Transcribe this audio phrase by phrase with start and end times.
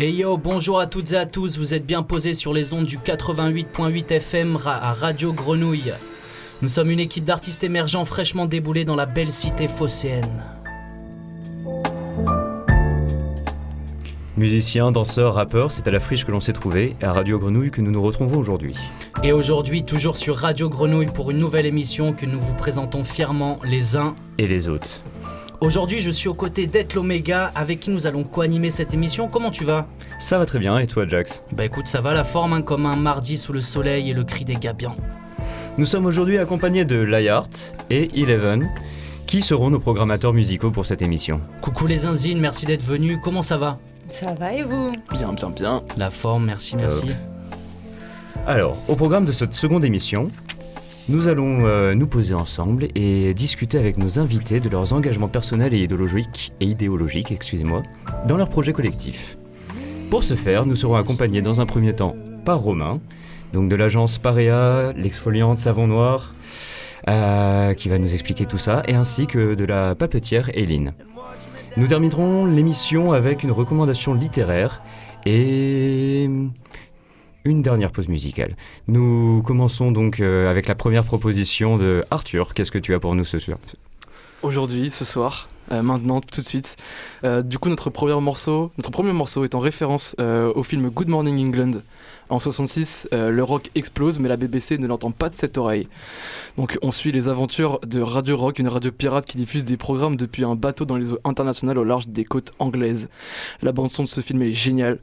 [0.00, 2.84] Et yo, bonjour à toutes et à tous, vous êtes bien posés sur les ondes
[2.84, 5.92] du 88.8 FM à Radio Grenouille.
[6.62, 10.44] Nous sommes une équipe d'artistes émergents fraîchement déboulés dans la belle cité phocéenne.
[14.36, 17.72] Musiciens, danseurs, rappeurs, c'est à la friche que l'on s'est trouvé et à Radio Grenouille
[17.72, 18.76] que nous nous retrouvons aujourd'hui.
[19.24, 23.58] Et aujourd'hui, toujours sur Radio Grenouille pour une nouvelle émission que nous vous présentons fièrement
[23.64, 25.02] les uns et les autres.
[25.60, 29.26] Aujourd'hui, je suis aux côtés d'Eth l'Oméga, avec qui nous allons co-animer cette émission.
[29.26, 29.88] Comment tu vas?
[30.20, 31.42] Ça va très bien, et toi, Jax?
[31.50, 34.22] Bah écoute, ça va la forme, hein, comme un mardi sous le soleil et le
[34.22, 34.94] cri des gabians.
[35.76, 37.50] Nous sommes aujourd'hui accompagnés de Layart
[37.90, 38.70] et Eleven,
[39.26, 41.40] qui seront nos programmateurs musicaux pour cette émission.
[41.60, 43.18] Coucou les Inzines, merci d'être venus.
[43.24, 43.80] Comment ça va?
[44.08, 44.92] Ça va et vous?
[45.10, 45.82] Bien, bien, bien.
[45.96, 47.08] La forme, merci, merci.
[48.46, 50.28] Alors, au programme de cette seconde émission,
[51.08, 55.72] nous allons euh, nous poser ensemble et discuter avec nos invités de leurs engagements personnels
[55.72, 57.82] et idéologiques, et idéologiques excusez-moi,
[58.26, 59.38] dans leurs projets collectifs.
[60.10, 63.00] Pour ce faire, nous serons accompagnés dans un premier temps par Romain,
[63.52, 66.34] donc de l'agence Parea, l'exfoliante Savon Noir,
[67.08, 70.92] euh, qui va nous expliquer tout ça, et ainsi que de la papetière Hélène.
[71.78, 74.82] Nous terminerons l'émission avec une recommandation littéraire
[75.24, 76.28] et
[77.48, 78.56] une dernière pause musicale.
[78.88, 82.52] Nous commençons donc euh, avec la première proposition de Arthur.
[82.52, 83.58] Qu'est-ce que tu as pour nous ce soir?
[84.42, 86.76] Aujourd'hui, ce soir, euh, maintenant, tout de suite.
[87.24, 91.08] Euh, du coup, notre premier morceau, notre premier morceau est en référence au film Good
[91.08, 91.80] Morning England.
[92.30, 95.88] En 66, le rock explose, mais la BBC ne l'entend pas de cette oreille.
[96.58, 100.16] Donc, on suit les aventures de Radio Rock, une radio pirate qui diffuse des programmes
[100.16, 103.08] depuis un bateau dans les eaux internationales au large des côtes anglaises.
[103.62, 104.98] La bande son de ce film est géniale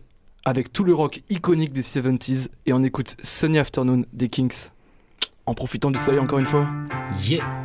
[0.46, 4.70] avec tout le rock iconique des 70s et on écoute Sunny Afternoon des Kings.
[5.48, 6.68] En profitant du soleil encore une fois.
[7.24, 7.65] Yeah!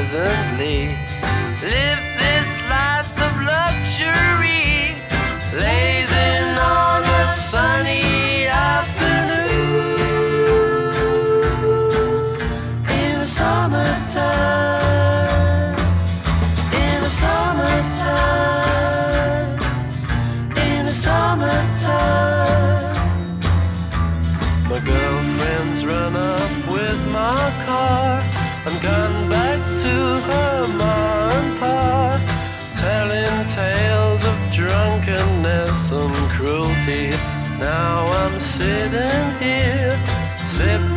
[0.00, 0.96] Pleasantly.
[1.62, 4.96] Live this life of luxury,
[5.52, 9.60] blazing on a sunny afternoon
[12.88, 14.79] in summertime.
[36.84, 37.10] Cruelty.
[37.58, 39.96] Now I'm sitting here,
[40.36, 40.89] sipping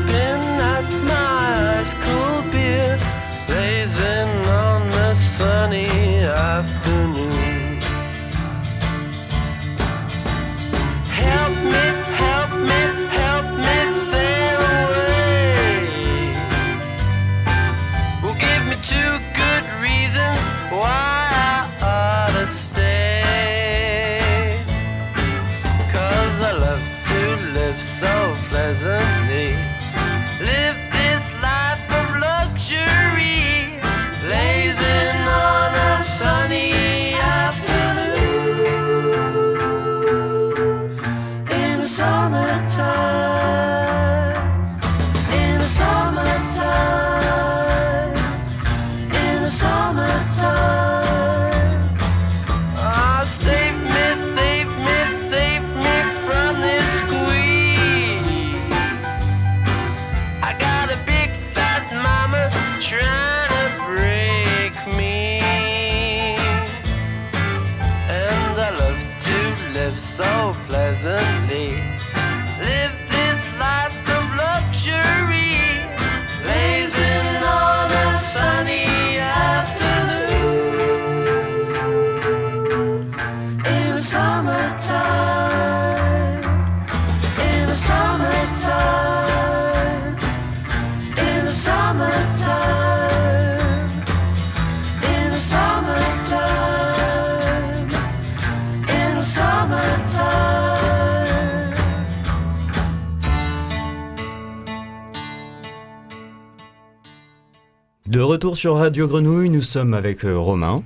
[108.44, 110.84] retour sur Radio Grenouille, nous sommes avec euh, Romain.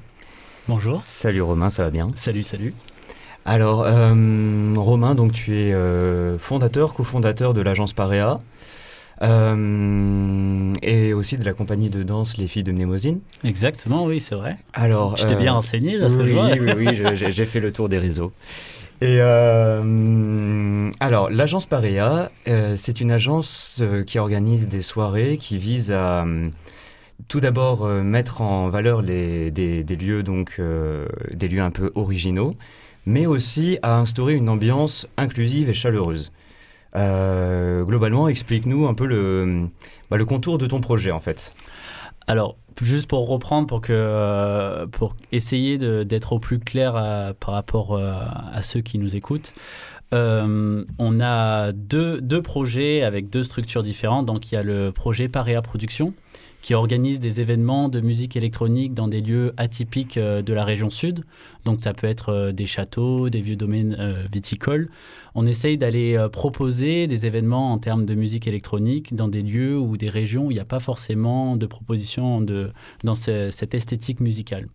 [0.68, 1.01] Bonjour.
[1.01, 2.12] Salut Romain, ça va bien?
[2.15, 2.71] Salut, salut.
[3.45, 8.42] Alors, euh, Romain, donc tu es euh, fondateur, cofondateur de l'agence Parea
[9.24, 13.21] euh, et aussi de la compagnie de danse Les Filles de Mnémosine.
[13.44, 14.57] Exactement, oui, c'est vrai.
[14.74, 16.50] Alors, Je t'ai bien renseigné, là, ce que oui, je vois.
[16.51, 18.33] oui, oui, je- j'ai fait le tour des réseaux.
[19.01, 25.57] Et euh, alors, l'agence Parea, euh, c'est une agence euh, qui organise des soirées qui
[25.57, 26.24] visent à
[27.28, 29.52] tout d'abord euh, mettre en valeur des,
[29.84, 32.54] lieux donc euh, des lieux un peu originaux,
[33.06, 36.31] mais aussi à instaurer une ambiance inclusive et chaleureuse.
[36.96, 39.68] Euh, globalement, explique-nous un peu le,
[40.10, 41.52] bah, le contour de ton projet en fait.
[42.28, 48.62] Alors, juste pour reprendre, pour, que, pour essayer d'être au plus clair par rapport à
[48.63, 49.54] ceux qui nous écoutent,
[50.12, 54.25] on a deux, deux projets avec deux structures différentes.
[54.25, 56.13] Donc, il y a le projet Parea Production,
[56.68, 60.90] qui organise des événements de musique électronique dans des lieux atypiques euh, de la région
[60.90, 61.24] sud.
[61.64, 64.90] Donc, ça peut être euh, des châteaux, des vieux domaines euh, viticoles.
[65.34, 69.96] On essaye d'aller proposer des événements en termes de musique électronique dans des lieux ou
[69.96, 72.72] des régions où il n'y a pas forcément de propositions de,
[73.06, 74.68] dans ce- cette esthétique musicale.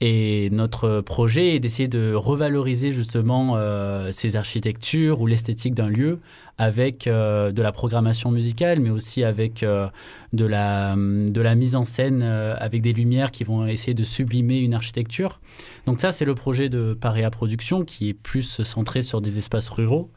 [0.00, 6.20] Et notre projet est d'essayer de revaloriser justement euh, ces architectures ou l'esthétique d'un lieu
[6.56, 9.88] avec euh, de la programmation musicale, mais aussi avec euh,
[10.32, 14.60] de, la, de la mise en scène avec des lumières qui vont essayer de sublimer
[14.60, 15.40] une architecture.
[15.86, 19.68] Donc ça, c'est le projet de Parea Production qui est plus centré sur des espaces
[19.68, 20.12] ruraux.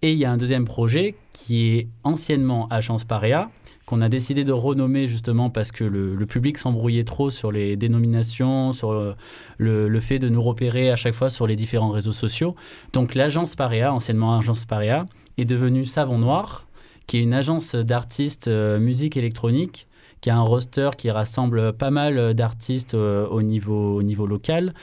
[0.00, 3.50] Et il y a un deuxième projet qui est anciennement Agence Parea,
[3.88, 8.72] qu'on a décidé de renommer justement parce que le, public s'embrouillait trop sur les dénominations,
[8.72, 9.14] sur euh,
[9.56, 12.54] le, fait de nous repérer à chaque fois sur les différents réseaux sociaux.
[12.92, 15.06] Donc l'agence Parea, anciennement Agence Parea,
[15.38, 16.66] est devenue Savon Noir,
[17.06, 19.88] qui est une agence d'artistes euh, musique électronique
[20.20, 24.74] qui a un roster qui rassemble pas mal d'artistes euh, au, niveau, au niveau local.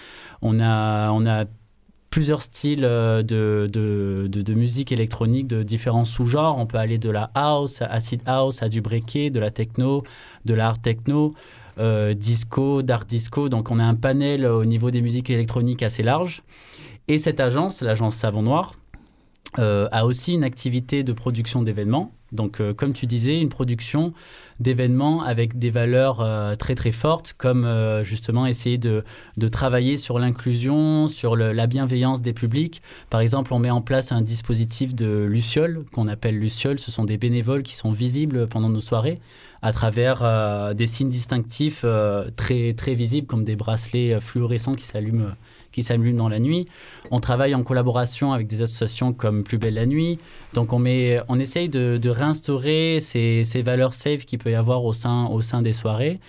[0.42, 1.46] On a, on a
[2.16, 6.58] plusieurs styles euh, de, de, de- musique électronique de différents sous-genres.
[6.58, 10.02] On peut aller de la house, à acid house, à du breaké, de la techno,
[10.46, 11.34] de l'art techno,
[11.78, 13.50] euh, disco, dark disco.
[13.50, 16.42] Donc on a un panel au niveau des musiques électroniques assez large.
[17.10, 18.76] Et cette agence, l'agence Savon Noir,
[19.60, 22.14] euh, a aussi une activité de production d'événements.
[22.32, 24.14] Donc, comme tu disais, une production
[24.60, 29.04] d'événements avec des valeurs euh, très très fortes, comme euh, justement essayer de,
[29.38, 32.82] de travailler sur l'inclusion, sur la bienveillance des publics.
[33.10, 36.80] Par exemple, on met en place un dispositif de Luciole, qu'on appelle Luciole.
[36.80, 39.20] Ce sont des bénévoles qui sont visibles pendant nos soirées
[39.62, 41.86] à travers euh, des signes distinctifs
[42.36, 45.32] très, très visibles, comme des bracelets fluorescents qui s'allument
[45.76, 46.68] qui s'allument dans la nuit.
[47.12, 50.20] On travaille en collaboration avec des associations comme Plus Belle la Nuit.
[50.54, 54.86] Donc on, met, on essaye de, de réinstaurer ces, valeurs safe qu'il peut y avoir
[54.86, 56.20] au sein, au sein des soirées.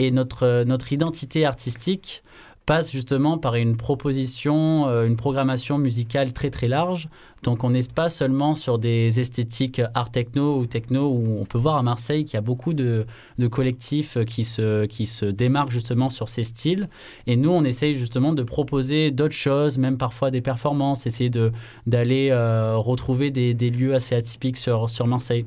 [0.00, 2.22] Et notre, notre identité artistique
[2.68, 7.08] passe justement par une proposition, euh, une programmation musicale très très large.
[7.42, 11.56] Donc on n'est pas seulement sur des esthétiques art techno ou techno où on peut
[11.56, 13.06] voir à Marseille qu'il y a beaucoup de,
[13.38, 16.90] de collectifs qui se, qui se démarquent justement sur ces styles.
[17.26, 21.52] Et nous, on essaye justement de proposer d'autres choses, même parfois des performances, essayer de,
[21.86, 25.46] d'aller euh, retrouver des, des lieux assez atypiques sur, sur Marseille.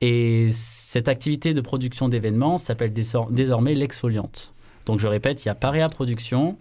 [0.00, 4.53] Et cette activité de production d'événements s'appelle désor- désormais l'exfoliante.
[4.86, 6.56] Donc je répète, il y a Parea Production,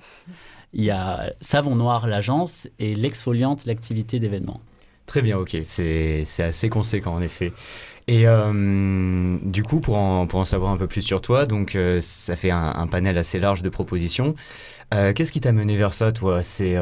[0.74, 4.62] il y a Savon Noir, l'agence, et l'exfoliante, l'activité d'événements.
[5.06, 7.52] Très bien, ok, c'est assez conséquent en effet.
[8.08, 11.76] Et euh, du coup, pour en, pour en savoir un peu plus sur toi, donc
[11.76, 14.36] euh, ça fait un, panel assez large de propositions.
[14.94, 16.44] Euh, Qu'est-ce qui t'a mené vers ça, toi?
[16.44, 16.76] C'est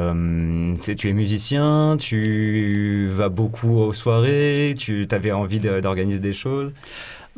[0.98, 6.74] tu es musicien, tu vas beaucoup aux soirées, tu avais envie d'organiser des choses?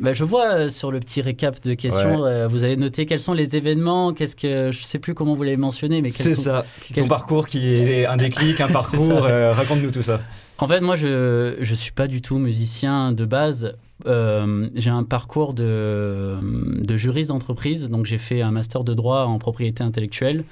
[0.00, 3.20] Ben, je vois euh, sur le petit récap de questions, euh, vous avez noté quels
[3.20, 6.42] sont les événements, qu'est-ce que je sais plus comment vous l'avez mentionné, mais C'est sont-
[6.42, 6.66] ça.
[6.92, 9.24] quel- Ton parcours qui est un déclic, un parcours.
[9.24, 10.20] euh, Raconte-nous tout ça.
[10.58, 13.74] En fait, moi, je je suis pas du tout musicien de base.
[14.06, 19.20] Euh, j'ai un parcours de, de juriste d'entreprise, donc j'ai fait un master de droit
[19.22, 20.44] en propriété intellectuelle.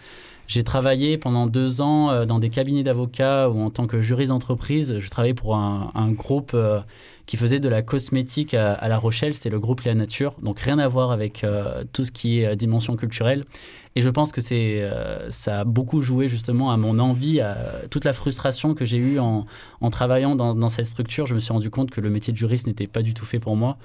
[0.46, 4.30] J'ai travaillé pendant deux ans euh, dans des cabinets d'avocats ou en tant que juriste
[4.30, 4.96] d'entreprise.
[4.98, 6.80] Je travaillais pour un, un groupe euh,
[7.26, 9.34] qui faisait de la cosmétique à, La Rochelle.
[9.34, 10.36] C'était le groupe La Nature.
[10.42, 13.44] Donc rien à voir avec euh, tout ce qui est euh, dimension culturelle.
[13.94, 17.56] Et je pense que c'est, euh, ça a beaucoup joué justement à mon envie, à
[17.90, 19.44] toute la frustration que j'ai eue en,
[19.90, 21.26] travaillant dans, cette structure.
[21.26, 23.38] Je me suis rendu compte que le métier de juriste n'était pas du tout fait
[23.38, 23.76] pour moi.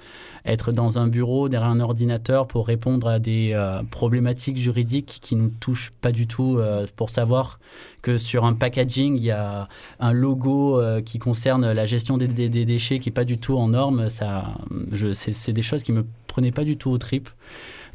[0.46, 5.36] Être dans un bureau, derrière un ordinateur pour répondre à des euh, problématiques juridiques qui
[5.36, 7.60] nous touchent pas du tout, euh, pour savoir
[8.02, 9.68] que sur un packaging, il y a
[10.00, 14.08] un logo qui concerne la gestion des, déchets qui est pas du tout en norme.
[14.10, 17.30] C'est, des choses qui me prenaient pas du tout au trip.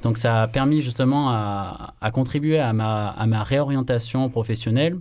[0.02, 4.98] Donc ça a permis justement à, contribuer à ma, réorientation professionnelle.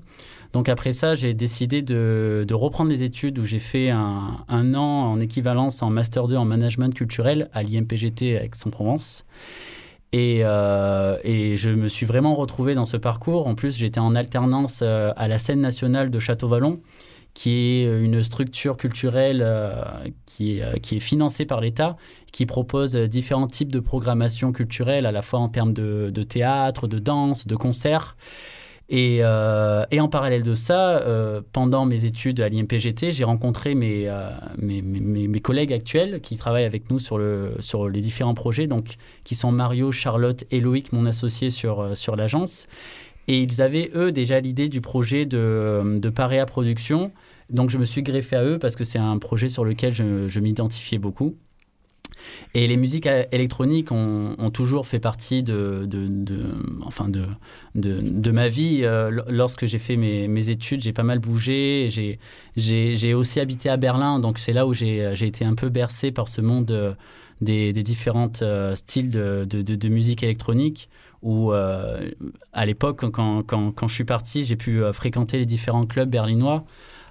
[0.54, 5.20] Donc après ça, j'ai décidé de, reprendre les études où j'ai fait un, an en
[5.20, 9.26] équivalence en Master 2 en management culturel à l'IMPGT Aix-en-Provence.
[10.14, 13.48] Et, euh, et je me suis vraiment retrouvé dans ce parcours.
[13.48, 16.82] En plus, j'étais en alternance euh, à la scène nationale de Château-Vallon,
[17.34, 19.74] qui est une structure culturelle euh,
[20.26, 21.96] qui, est, euh, qui est financée par l'État,
[22.32, 26.88] qui propose euh, différents types de programmation culturelle, à la fois en termes de, théâtre,
[26.88, 28.16] de danse, de concerts.
[28.94, 34.10] Et, euh, en parallèle de ça, euh, pendant mes études à l'IMPGT, j'ai rencontré mes,
[34.10, 38.68] euh, mes, mes- collègues actuels qui travaillent avec nous sur, le, sur les différents projets,
[38.68, 42.68] donc qui sont Mario, Charlotte et Loïc, mon associé sur, euh, sur l'agence.
[43.28, 47.12] Et ils avaient, eux, déjà l'idée du projet de, de Parea Productions.
[47.50, 50.28] Donc je me suis greffé à eux parce que c'est un projet sur lequel je,
[50.28, 51.36] je m'identifiais beaucoup.
[52.54, 57.26] Et les musiques euh, électroniques ont, toujours fait partie de, de, de- enfin de,
[57.76, 58.82] de, ma vie.
[58.84, 61.90] Euh, lorsque j'ai fait mes, mes études, j'ai pas mal bougé.
[61.90, 66.28] J'ai- aussi habité à Berlin, donc c'est là où j'ai été un peu bercé par
[66.28, 66.94] ce monde euh,
[67.40, 68.32] des, des différents
[68.76, 70.90] styles de musique électronique.
[71.22, 72.10] Où euh,
[72.54, 76.10] à l'époque, quand, quand, quand je suis parti, j'ai pu euh, fréquenter les différents clubs
[76.10, 76.66] berlinois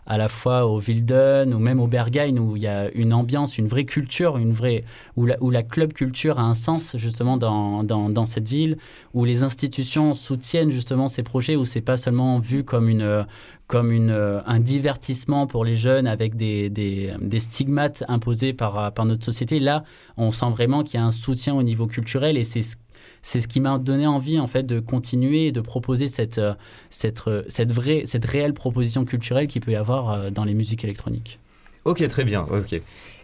[0.06, 3.58] à la fois au Wilden ou même au Berghain où il y a une ambiance,
[3.58, 7.36] une vraie culture, une vraie où la, où la club culture a un sens justement
[7.36, 8.76] dans, dans, cette ville,
[9.14, 13.24] où les institutions soutiennent justement ces projets, où c'est pas seulement vu comme une
[13.68, 19.04] comme une, un divertissement pour les jeunes avec des, des, des stigmates imposés par, par
[19.04, 19.60] notre société.
[19.60, 19.84] Là,
[20.16, 22.74] on sent vraiment qu'il y a un soutien au niveau culturel et c'est ce
[23.22, 26.54] c'est ce qui m'a donné envie en fait de continuer et de proposer cette, euh,
[26.90, 30.54] cette, euh, cette, vraie, cette réelle proposition culturelle qu'il peut y avoir euh, dans les
[30.54, 31.38] musiques électroniques.
[31.84, 32.46] Ok, très bien.
[32.50, 32.80] Ok.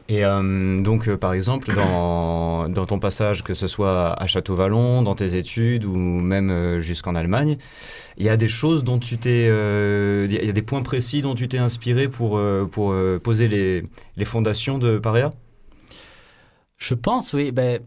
[0.08, 5.02] Et euh, donc, euh, par exemple, dans, dans ton passage, que ce soit à Château-Vallon,
[5.02, 7.58] dans tes études ou même euh, jusqu'en Allemagne,
[8.16, 9.46] il y a des choses dont tu t'es.
[9.46, 13.82] Il y a des points précis dont tu t'es inspiré pour, pour poser les,
[14.16, 15.30] les fondations de Parea?
[16.78, 17.52] Je pense, oui.
[17.52, 17.80] Ben,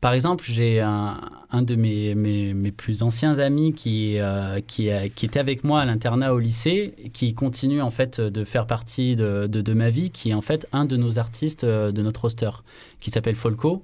[0.00, 1.20] par exemple, j'ai un,
[1.52, 6.94] de mes, plus anciens amis qui, euh, qui, était avec moi à l'internat au lycée,
[7.12, 10.86] qui continue en fait de faire partie de, ma vie, qui est en fait un
[10.86, 12.50] de nos artistes euh, de notre roster,
[13.00, 13.82] qui s'appelle Folco.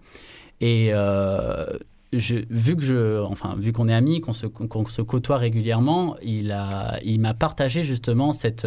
[0.63, 1.67] Et euh,
[2.13, 6.49] vu que je, enfin, vu qu'on est amis, qu'on se, côtoie régulièrement, il
[7.21, 8.67] m'a partagé justement cette,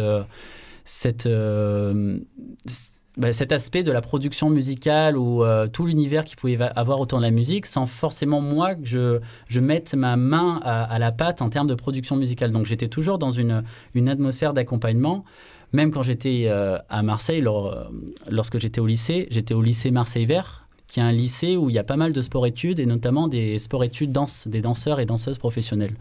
[3.16, 7.00] bah, cet aspect de la production musicale ou euh, tout l'univers qu'il pouvait va- avoir
[7.00, 11.10] autour de la musique sans forcément moi que je, je mette ma main à, la
[11.12, 12.52] pâte en termes de production musicale.
[12.52, 13.64] Donc j'étais toujours dans une,
[13.94, 15.24] une atmosphère d'accompagnement.
[15.72, 17.90] Même quand j'étais euh, à Marseille, lors-
[18.28, 21.76] lorsque j'étais au lycée, j'étais au lycée Marseille Vert, qui est un lycée où il
[21.76, 25.38] y a pas mal de sport-études et notamment des sport-études danse, des danseurs et danseuses
[25.38, 25.94] professionnels.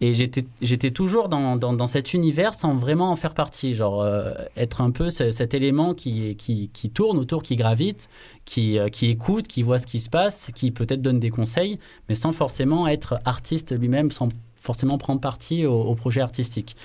[0.00, 4.90] Et j'étais toujours dans, cet univers sans vraiment en faire partie, genre euh, être un
[4.90, 6.36] peu ce- cet élément qui,
[6.94, 8.08] tourne autour, qui gravite,
[8.46, 11.78] qui, euh, qui écoute, qui voit ce qui se passe, qui peut-être donne des conseils,
[12.08, 16.76] mais sans forcément être artiste lui-même, sans forcément prendre parti au, au projet artistique.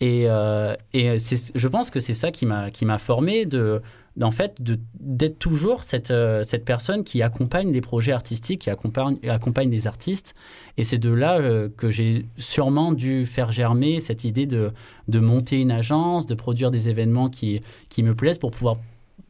[0.00, 3.82] Et, euh, et je pense que c'est ça qui m'a formé de
[4.22, 8.70] en fait de- d'être toujours cette, euh, cette personne qui accompagne les projets artistiques, qui
[8.70, 10.34] accompagne, accompagne les artistes.
[10.78, 14.72] Et c'est de là euh, que j'ai sûrement dû faire germer cette idée de,
[15.08, 18.76] de monter une agence, de produire des événements qui, qui me plaisent pour pouvoir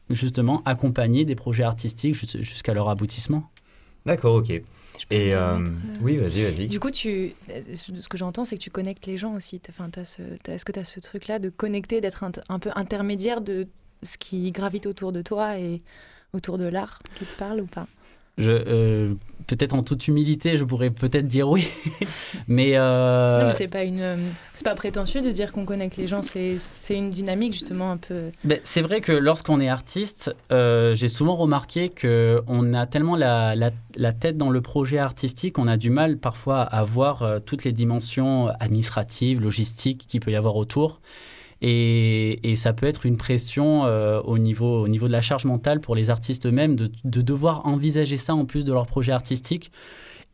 [0.09, 3.43] justement accompagner des projets artistiques jus- jusqu'à leur aboutissement.
[4.05, 4.49] D'accord, ok.
[5.11, 5.59] Et euh,
[6.01, 6.67] oui, vas-y, vas-y.
[6.67, 7.33] Du coup, tu,
[7.75, 9.61] ce que j'entends, c'est que tu connectes les gens aussi.
[9.69, 13.67] Enfin, est-ce que tu as ce truc-là de connecter, d'être un, un peu intermédiaire de
[14.03, 15.81] ce qui gravite autour de toi et
[16.33, 17.87] autour de l'art qui te parle ou pas
[18.37, 19.13] Je, euh,
[19.47, 21.67] peut-être en toute humilité, je pourrais peut-être dire oui,
[22.47, 24.17] mais, euh, Non, mais c'est pas une, euh,
[24.53, 26.21] c'est pas prétentieux de dire qu'on connecte les gens.
[26.21, 28.31] C'est, c'est une dynamique justement un peu.
[28.43, 33.15] Ben, c'est vrai que lorsqu'on est artiste, euh, j'ai souvent remarqué que on a tellement
[33.15, 37.39] la, la- la tête dans le projet artistique, on a du mal parfois à voir
[37.45, 40.99] toutes les dimensions administratives, logistiques qu'il peut y avoir autour.
[41.61, 45.45] Et, et ça peut être une pression euh, au, niveau, au niveau de la charge
[45.45, 49.11] mentale pour les artistes eux-mêmes de, de devoir envisager ça en plus de leur projet
[49.11, 49.71] artistique.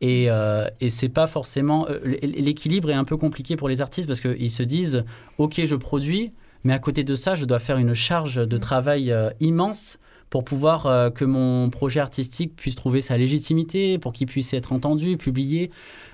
[0.00, 1.86] Et, euh, et c'est pas forcément.
[1.88, 5.04] euh, L'équilibre est un peu compliqué pour les artistes parce qu'ils se disent
[5.38, 8.60] Ok, je produis, mais à côté de ça, je dois faire une charge de Mm.
[8.60, 9.98] travail euh, immense
[10.30, 14.72] pour pouvoir euh, que mon projet artistique puisse trouver sa légitimité, pour qu'il puisse être
[14.72, 15.70] entendu, publié.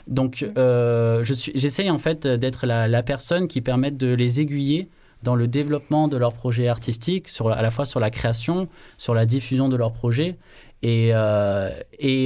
[0.09, 4.41] Donc, euh, je suis- j'essaye en fait d'être la, la personne qui permette de les
[4.41, 4.89] aiguiller
[5.23, 9.15] dans le développement de leur projet artistique, sur, à la fois sur la création, sur
[9.15, 10.39] la diffusion de leur projet,
[10.83, 11.71] et, euh,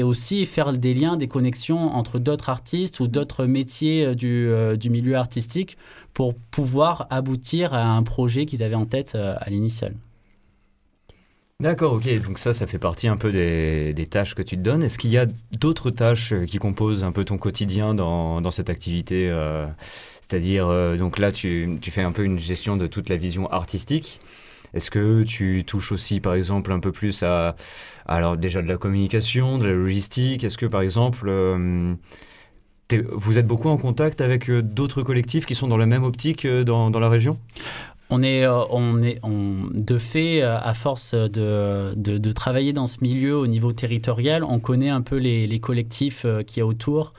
[0.05, 4.77] aussi faire des liens, des connexions entre d'autres artistes ou d'autres métiers euh, du, euh,
[4.77, 5.77] du milieu artistique
[6.13, 9.95] pour pouvoir aboutir à un projet qu'ils avaient en tête à l'initial.
[11.59, 12.23] D'accord, ok.
[12.23, 14.85] Donc ça, ça fait partie un peu des, tâches que tu te donnes.
[14.85, 15.27] Est-ce qu'il y a
[15.59, 19.29] d'autres tâches qui composent un peu ton quotidien dans, cette activité
[20.27, 24.21] C'est-à-dire, euh, donc là, tu, fais un peu une gestion de toute la vision artistique.
[24.73, 27.57] Est-ce que tu touches aussi, par exemple, un peu plus à,
[28.07, 30.43] alors déjà de la communication, de la logistique?
[30.43, 31.95] Est-ce que, par exemple, euh,
[33.13, 36.47] vous êtes beaucoup en contact avec euh, d'autres collectifs qui sont dans la même optique
[36.47, 37.39] dans, la région?
[38.09, 43.75] On est, on est de fait, à force de, travailler dans ce milieu au niveau
[43.75, 47.13] territorial, on connaît un peu les, les collectifs qu'il y a autour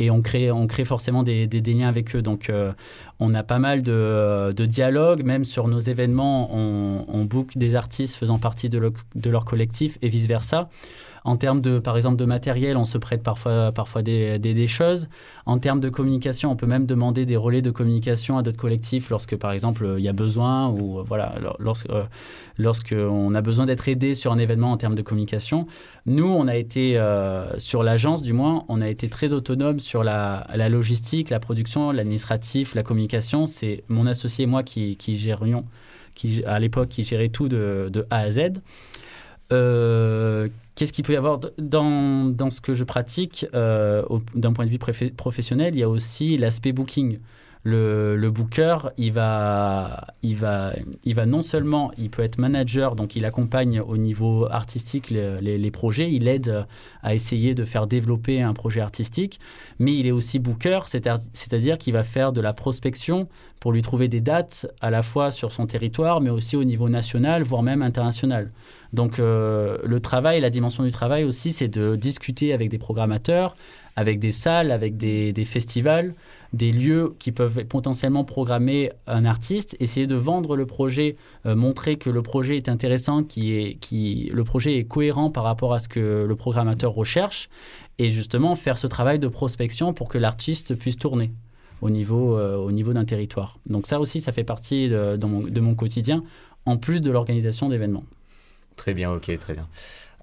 [0.00, 2.22] et on crée, on crée forcément des, liens avec eux.
[2.22, 2.72] Donc, euh,
[3.20, 8.16] on a pas mal de, dialogues, même sur nos événements, on, on book des artistes
[8.16, 10.70] faisant partie de, de leur collectif et vice-versa.
[11.24, 15.08] En termes de, par exemple, de matériel, on se prête parfois, parfois des, des, choses.
[15.46, 19.10] En termes de communication, on peut même demander des relais de communication à d'autres collectifs
[19.10, 22.04] lorsque, par exemple, il y a besoin ou euh, voilà, lor- lorsque, euh,
[22.58, 25.66] lorsque on a besoin d'être aidé sur un événement en termes de communication.
[26.06, 30.04] Nous, on a été euh, sur l'agence, du moins, on a été très autonome sur
[30.04, 33.46] la, la logistique, la production, l'administratif, la communication.
[33.46, 35.64] C'est mon associé et moi qui, qui gérions,
[36.14, 38.40] qui, à l'époque, qui gérait tout de, de A à Z.
[40.80, 44.02] Qu'est-ce qu'il peut y avoir dans, ce que je pratique euh,
[44.34, 47.18] d'un point de vue professionnel Il y a aussi l'aspect booking.
[47.64, 50.72] Le, booker, il va, il, va,
[51.04, 55.70] il va non seulement, il peut être manager, donc il accompagne au niveau artistique les,
[55.70, 56.64] projets, il aide
[57.02, 59.40] à essayer de faire développer un projet artistique,
[59.78, 63.28] mais il est aussi booker, c'est-à- c'est-à-dire qu'il va faire de la prospection
[63.60, 66.88] pour lui trouver des dates à la fois sur son territoire, mais aussi au niveau
[66.88, 68.50] national, voire même international.
[68.94, 73.54] Donc euh, le travail, la dimension du travail aussi, c'est de discuter avec des programmateurs,
[73.96, 76.14] avec des salles, avec des festivals,
[76.52, 81.96] des lieux qui peuvent potentiellement programmer un artiste, essayer de vendre le projet, euh, montrer
[81.96, 85.78] que le projet est intéressant, qui est, qui, le projet est cohérent par rapport à
[85.78, 87.48] ce que le programmateur recherche,
[87.98, 91.30] et justement faire ce travail de prospection pour que l'artiste puisse tourner
[91.82, 93.58] au niveau, euh, au niveau d'un territoire.
[93.66, 96.24] Donc ça aussi, ça fait partie de mon quotidien,
[96.66, 98.04] en plus de l'organisation d'événements.
[98.76, 99.68] Très bien, ok, très bien.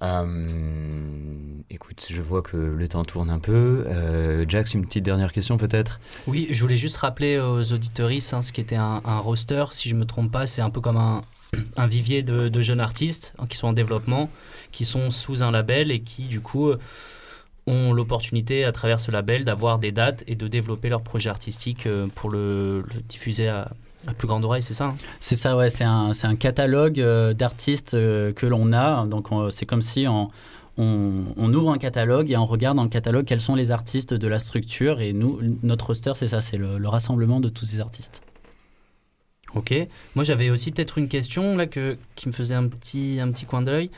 [0.04, 0.48] Euh,
[1.70, 3.86] écoute, je vois que le temps tourne un peu.
[3.88, 6.00] Euh, Jax, une petite dernière question peut-être?
[6.28, 9.66] Oui, je voulais juste rappeler aux auditeuristes hein, ce qui était un, roster.
[9.72, 10.98] Si je me trompe pas, c'est un peu comme
[11.78, 14.30] un, vivier de, de jeunes artistes hein, qui sont en développement,
[14.72, 16.80] qui sont sous un label et qui, du coup, euh,
[17.66, 21.86] ont l'opportunité, à travers ce label, d'avoir des dates et de développer leur projet artistique
[21.86, 23.72] euh, pour le, le diffuser à,
[24.08, 27.34] à plus grande oreille, c'est ça hein C'est ça, ouais, c'est un, un catalogue euh,
[27.34, 29.06] d'artistes euh, que l'on a.
[29.06, 30.30] Donc on- c'est comme si on,
[30.78, 34.14] on, on ouvre un catalogue et on regarde dans le catalogue quels sont les artistes
[34.14, 35.02] de la structure.
[35.02, 38.22] Et nous, notre roster, c'est ça, c'est le, le rassemblement de tous ces artistes.
[39.56, 39.74] Ok.
[40.16, 43.46] Moi, j'avais aussi peut-être une question là que, qui me faisait un petit, un petit
[43.46, 43.90] coin d'œil.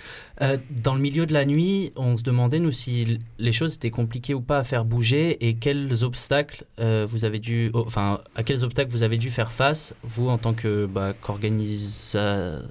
[0.41, 3.89] Euh, dans le milieu de la nuit, on se demandait, nous, si les choses étaient
[3.89, 7.71] compliquées ou pas à faire bouger et quels obstacles euh, vous avez dû.
[7.73, 12.61] oh, à quels obstacles vous avez dû faire face, vous, en tant que bah, qu'organisateur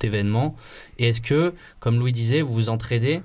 [0.00, 0.56] d'événements.
[0.98, 3.20] Et est-ce que, comme Louis disait, vous vous entraidez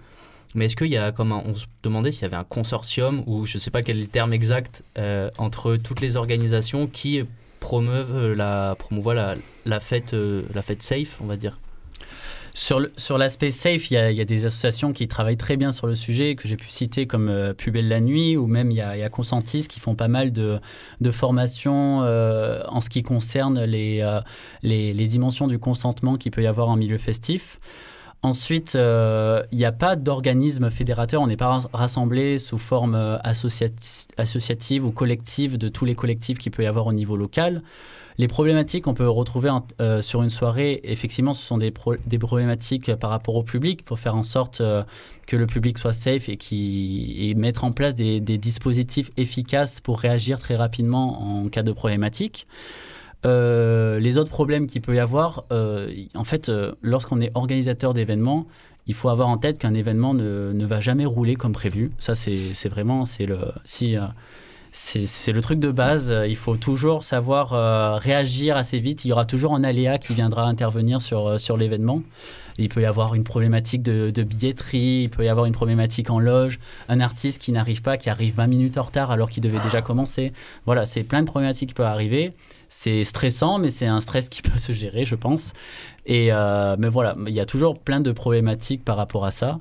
[0.57, 3.45] mais est-ce qu'il y a comme on se demandait s'il y avait un consortium ou
[3.45, 7.17] je ne sais pas quel est le terme exact euh, entre toutes les organisations qui
[7.65, 8.77] promeuvent euh, la
[9.15, 11.57] la, la fête euh, la fête safe on va dire
[12.53, 16.35] Sur l'aspect safe, il y, a, des associations qui travaillent très bien sur le sujet,
[16.35, 19.67] que j'ai pu citer comme euh, Pubelle la Nuit, ou même il y a, Consentis
[19.67, 20.59] qui font pas mal de,
[21.01, 23.93] de formations euh, en ce qui concerne les,
[24.61, 27.59] les, les dimensions du consentement qu'il peut y avoir en milieu festif.
[28.25, 32.95] Ensuite, euh, il n'y a pas d'organisme fédérateur, on n'est pas ras- rassemblé sous forme
[32.95, 37.17] euh, associati- associative ou collective de tous les collectifs qu'il peut y avoir au niveau
[37.17, 37.61] local.
[38.17, 42.17] Les problématiques qu'on peut retrouver euh, sur une soirée, effectivement, ce sont des, pro- des
[42.17, 44.81] problématiques par rapport au public pour faire en sorte euh,
[45.27, 50.55] que le public soit safe et, mettre en place des dispositifs efficaces pour réagir très
[50.55, 52.47] rapidement en cas de problématique.
[53.25, 57.93] Euh, les autres problèmes qu'il peut y avoir, euh, en fait, euh, lorsqu'on est organisateur
[57.93, 58.45] d'événements,
[58.87, 61.91] il faut avoir en tête qu'un événement ne, ne va jamais rouler comme prévu.
[61.97, 63.97] Ça, c'est vraiment, c'est le si.
[64.75, 66.11] C'est le truc de base.
[66.11, 69.05] Euh, Il faut toujours savoir euh, réagir assez vite.
[69.05, 72.01] Il y aura toujours un aléa qui viendra intervenir sur, euh, sur l'événement.
[72.57, 76.19] Il peut y avoir une problématique de, billetterie, il peut y avoir une problématique en
[76.19, 79.59] loge, un artiste qui n'arrive pas, qui arrive 20 minutes en retard alors qu'il devait
[79.59, 80.31] déjà commencer.
[80.65, 82.31] Voilà, c'est plein de problématiques qui peuvent arriver.
[82.69, 85.51] C'est stressant, mais c'est un stress qui peut se gérer, je pense.
[86.05, 86.29] Et
[86.77, 89.59] mais voilà, il y a toujours plein de problématiques par rapport à ça.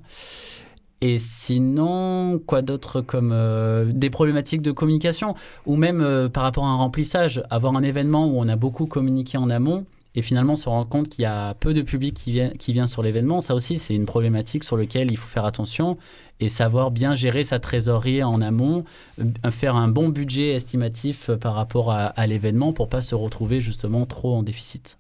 [1.07, 5.35] Et sinon, quoi d'autre comme euh, des problématiques de communication
[5.67, 8.87] ou même euh, par rapport à un remplissage, avoir un événement où on a beaucoup
[8.87, 12.33] communiqué en amont et finalement se rendre compte qu'il y a peu de public qui
[12.33, 15.45] vient, qui vient sur l'événement, ça aussi c'est une problématique sur laquelle il faut faire
[15.45, 15.99] attention
[16.41, 18.85] et savoir bien gérer sa trésorerie en amont,
[19.21, 23.61] euh, faire un bon budget estimatif par rapport à, à l'événement pour pas se retrouver
[23.61, 24.97] justement trop en déficit.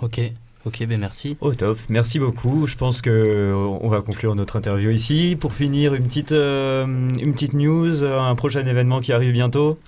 [0.00, 0.18] Ok,
[0.66, 1.36] ok, ben merci.
[1.40, 2.66] Au top, merci beaucoup.
[2.66, 5.36] Je pense que euh, on va conclure notre interview ici.
[5.38, 9.78] Pour finir, une petite, euh, une petite news, euh, un prochain événement qui arrive bientôt.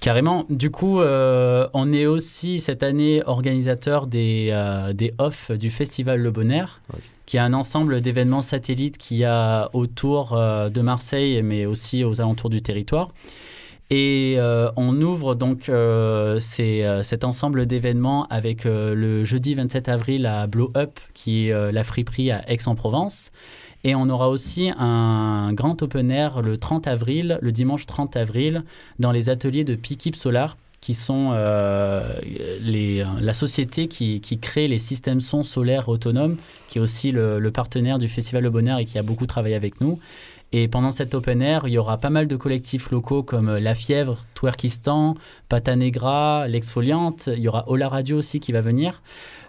[0.00, 0.46] Carrément.
[0.50, 6.20] Du coup, euh, on est aussi cette année organisateur des, euh, des off du festival
[6.20, 6.80] Le Bonheur,
[7.26, 12.04] qui est un ensemble d'événements satellites qu'il y a autour euh, de Marseille, mais aussi
[12.04, 13.10] aux alentours du territoire.
[13.94, 20.24] Et euh, on ouvre donc euh, euh, cet ensemble d'événements avec le jeudi 27 avril
[20.24, 23.32] à Blow Up, qui est la friperie à Aix-en-Provence.
[23.84, 28.64] Et on aura aussi un grand open air le 30 avril, le dimanche 30 avril,
[28.98, 32.06] dans les ateliers de Pikip Solar, qui sont la
[33.34, 38.08] société qui, crée les systèmes son solaires autonomes, qui est aussi le, le partenaire du
[38.08, 40.00] Festival Le Bonheur et qui a beaucoup travaillé avec nous.
[40.52, 43.74] Et pendant cet open air, il y aura pas mal de collectifs locaux comme La
[43.74, 45.14] Fièvre, Twerkistan,
[45.48, 47.30] Pata Negra, L'Exfoliante.
[47.34, 49.02] Il y aura Ola Radio aussi qui va venir,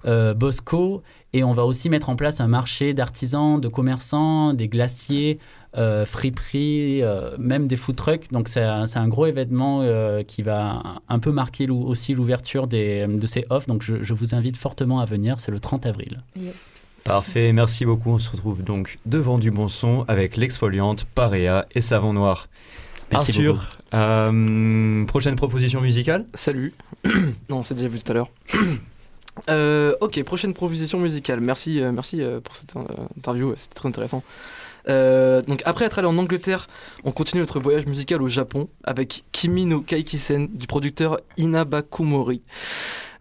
[0.05, 1.03] euh, Bosco.
[1.33, 5.39] Et on va aussi mettre en place un marché d'artisans, de commerçants, des glaciers,
[5.75, 8.31] euh, friperies, euh, même des food trucks.
[8.31, 13.45] Donc c'est un, gros événement euh, qui va un peu marquer aussi l'ouverture de ces
[13.49, 13.67] offres.
[13.67, 15.39] Donc je, je vous invite fortement à venir.
[15.39, 16.21] C'est le 30 avril.
[16.39, 16.82] Yes.
[17.03, 18.11] Parfait, merci beaucoup.
[18.11, 22.47] On se retrouve donc devant du bon son avec l'exfoliante, Parea et Savon Noir.
[23.11, 26.25] Merci Arthur, euh, prochaine proposition musicale?
[26.33, 26.73] Salut.
[27.49, 28.29] non, on s'est déjà vu tout à l'heure.
[29.49, 31.41] Euh, ok, prochaine proposition musicale.
[31.41, 32.75] Merci, euh, merci pour cette
[33.17, 34.21] interview, c'était très intéressant.
[34.87, 36.67] Donc après être allé en Angleterre,
[37.03, 42.43] on continue notre voyage musical au Japon avec Kimi no Kaikisen du producteur Inabakumori.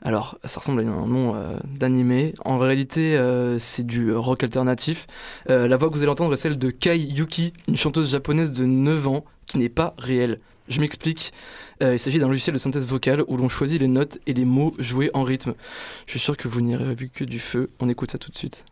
[0.05, 2.35] Alors, ça ressemble à un nom euh, d'animé.
[2.45, 5.07] En réalité, euh, c'est du rock alternatif.
[5.49, 8.51] Euh, la voix que vous allez entendre est celle de Kai Yuki, une chanteuse japonaise
[8.51, 10.41] de 9 ans qui n'est pas réelle.
[10.69, 11.33] Je m'explique.
[11.83, 14.45] Euh, il s'agit d'un logiciel de synthèse vocale où l'on choisit les notes et les
[14.45, 15.55] mots joués en rythme.
[16.07, 17.71] Je suis sûr que vous n'irez vu que du feu.
[17.81, 18.65] On écoute ça tout de suite.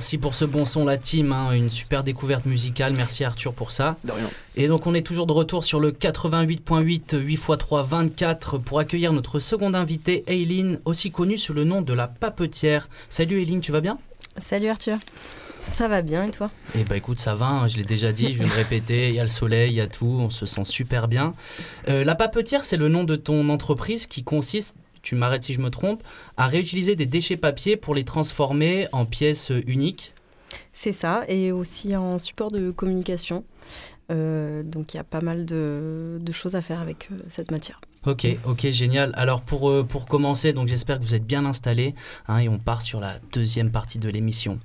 [0.00, 1.30] Merci pour ce bon son, la team.
[1.30, 2.94] hein, une super découverte musicale.
[2.96, 3.96] Merci Arthur pour ça.
[4.02, 4.30] De rien.
[4.56, 8.78] Et donc, on est toujours de retour sur le 88.8 8 x 3 24 pour
[8.78, 12.88] accueillir notre seconde invitée, Aileen, aussi connue sous le nom de la papetière.
[13.10, 13.98] Salut Aileen, tu vas bien?
[14.38, 14.96] Salut Arthur.
[15.74, 16.50] Ça va bien et toi?
[16.78, 19.14] Eh bah écoute, ça va, hein, je l'ai déjà dit, je vais me répéter, il
[19.14, 21.34] y a le soleil, il y a tout, on se sent super bien.
[21.90, 25.60] Euh, la papetière, c'est le nom de ton entreprise qui consiste, tu m'arrêtes si je
[25.60, 26.02] me trompe,
[26.36, 30.14] à réutiliser des déchets papier pour les transformer en pièces uniques.
[30.72, 33.44] C'est ça, et aussi en support de communication.
[34.10, 37.52] Euh, donc il y a pas mal de, de choses à faire avec euh, cette
[37.52, 37.80] matière.
[38.06, 39.12] Ok, ok, génial.
[39.14, 41.94] Alors pour, euh, pour commencer, donc j'espère que vous êtes bien installés
[42.26, 44.58] hein, et on part sur la deuxième partie de l'émission.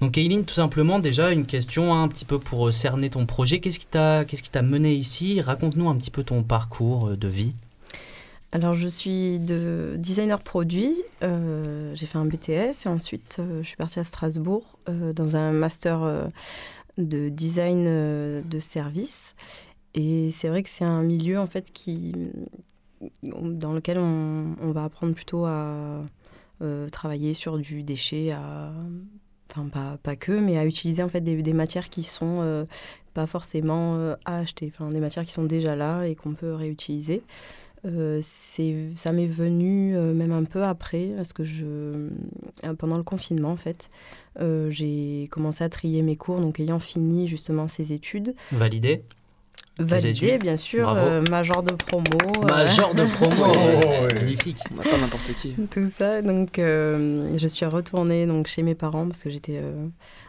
[0.00, 3.60] Donc Eileen, tout simplement, déjà une question hein, un petit peu pour cerner ton projet.
[3.60, 5.40] Qu'est-ce qui t'a qu'est-ce qui t'a mené ici?
[5.40, 7.54] Raconte-nous un petit peu ton parcours de vie.
[8.54, 13.68] Alors je suis de designer produit, euh, j'ai fait un BTS et ensuite euh, je
[13.68, 16.28] suis partie à Strasbourg euh, dans un master
[16.98, 17.84] de design
[18.42, 19.34] de service.
[19.94, 22.12] Et c'est vrai que c'est un milieu en fait qui,
[23.22, 26.02] dans lequel on, va apprendre plutôt à
[26.92, 28.70] travailler sur du déchet, à,
[29.50, 32.66] enfin pas, pas que, mais à utiliser en fait des, matières qui sont
[33.14, 37.22] pas forcément à acheter, enfin des matières qui sont déjà là et qu'on peut réutiliser.
[37.84, 42.96] Euh, c'est, ça m'est venu euh, même un peu après, parce que je, euh, pendant
[42.96, 43.90] le confinement en fait,
[44.40, 49.02] euh, j'ai commencé à trier mes cours, donc ayant fini justement ces études, Validé
[49.78, 52.04] validé bien sûr, euh, major de promo,
[52.44, 54.14] euh, Major de promo Oh, ouais.
[54.14, 55.54] Magnifique pas n'importe qui.
[55.70, 56.22] tout ça.
[56.22, 59.86] Donc, euh, je suis retournée donc, chez mes parents parce que j'étais euh,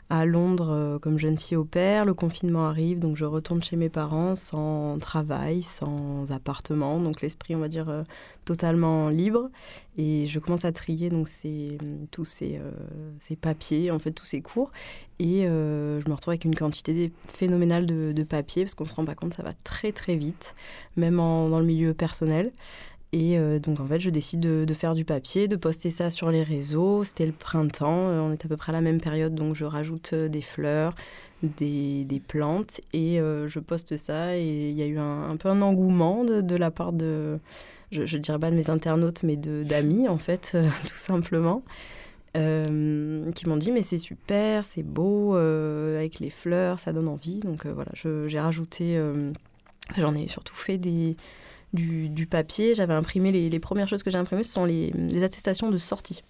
[0.09, 2.05] à Londres euh, comme jeune fille au père.
[2.05, 6.99] Le confinement arrive, donc je retourne chez mes parents sans travail, sans appartement.
[6.99, 8.03] Donc, l'esprit, on va dire, euh,
[8.45, 9.49] totalement libre.
[9.97, 11.77] Et je commence à trier donc, ces,
[12.11, 12.71] tous ces, euh,
[13.19, 14.71] ces papiers, en fait, tous ces cours.
[15.19, 19.05] Et je me retrouve avec une quantité phénoménale de, de papier parce qu'on se rend
[19.05, 20.55] pas compte, ça va très très vite,
[20.97, 22.51] même en- dans le milieu personnel.
[23.13, 26.32] Et euh, donc, en fait, je décide de, faire du papier, de poster ça sur
[26.32, 27.04] les réseaux.
[27.04, 29.65] C'était le printemps, euh, on est à peu près à la même période, donc je
[29.65, 30.95] rajoute euh, des fleurs,
[31.43, 34.36] des, plantes, et je poste ça.
[34.36, 37.38] Et il y a eu un, peu un engouement de, la part de,
[37.91, 41.62] je, je dirais pas de mes internautes, mais d'amis, en fait, tout simplement.
[42.34, 47.39] qui m'ont dit mais c'est super, c'est beau, avec les fleurs, ça donne envie.
[47.39, 48.99] Donc voilà, j'ai rajouté,
[49.97, 51.15] j'en ai surtout fait des,
[51.73, 52.75] du, du papier.
[52.75, 55.77] J'avais imprimé les, les premières choses que j'ai imprimées, ce sont les, les attestations de
[55.77, 56.23] sortie.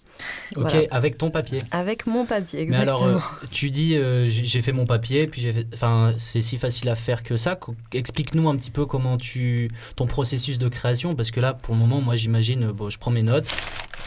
[0.55, 0.87] Ok, Voilà.
[0.91, 1.59] avec ton papier.
[1.71, 2.97] Avec mon papier, Mais exactement.
[3.03, 5.67] alors, euh, tu dis, euh, j'ai fait mon papier, puis j'ai fait.
[5.73, 7.59] Enfin, c'est si facile à faire que ça.
[7.91, 9.71] Explique-nous un petit peu comment tu.
[9.95, 13.11] ton processus de création, parce que là, pour le moment, moi, j'imagine, bon, je prends
[13.11, 13.47] mes notes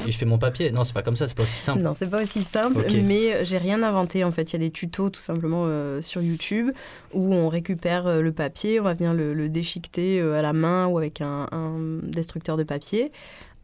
[0.07, 0.71] et je fais mon papier.
[0.71, 1.81] Non, c'est pas comme ça, c'est pas aussi simple.
[1.83, 2.97] Non, c'est pas aussi simple, Ok.
[3.03, 4.53] mais j'ai rien inventé en fait.
[4.53, 6.71] Il y a des tutos tout simplement euh, sur YouTube
[7.13, 10.87] où on récupère euh, le papier, on va venir le, le déchiqueter à la main
[10.87, 13.11] ou avec un, un destructeur de papier.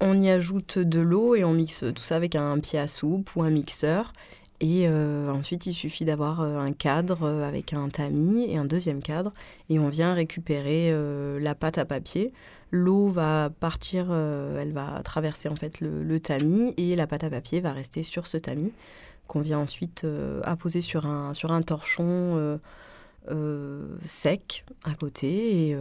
[0.04, 3.36] On y ajoute de l'eau et on mixe tout ça avec un pied à soupe
[3.36, 4.12] ou un mixeur.
[4.58, 8.64] Et euh, ensuite, il suffit d'avoir euh, un cadre euh, avec un tamis et un
[8.64, 9.32] deuxième cadre.
[9.70, 10.92] Et on vient récupérer
[11.38, 12.32] la pâte à papier.
[12.72, 17.60] L'eau va partir, elle va traverser en fait le, tamis et la pâte à papier
[17.60, 18.72] va rester sur ce tamis
[19.28, 20.04] qu'on vient ensuite
[20.42, 22.58] apposer sur un, sur un torchon
[24.04, 25.76] sec à côté.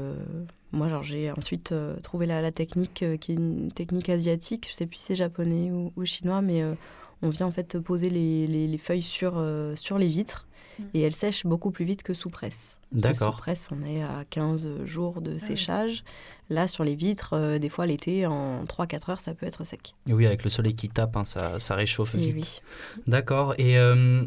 [0.72, 4.68] Moi, j'ai ensuite euh, trouvé la, la technique euh, qui est une technique asiatique.
[4.70, 6.74] Je sais plus si c'est japonais ou, ou chinois, mais euh,
[7.22, 10.48] on vient en fait poser les, les- les feuilles sur, euh, sur les vitres
[10.80, 10.84] Mm.
[10.94, 12.80] et elles sèchent beaucoup plus vite que sous presse.
[12.94, 13.34] D'accord.
[13.34, 16.06] Sous presse, on est à 15 jours de séchage.
[16.50, 19.96] Là, sur les vitres, euh, des fois l'été, en 3-4 heures, ça peut être sec.
[20.08, 22.62] Et oui, avec le soleil qui tape, hein, ça, ça réchauffe Et vite.
[22.96, 23.02] oui.
[23.06, 23.54] D'accord.
[23.58, 24.24] Et euh,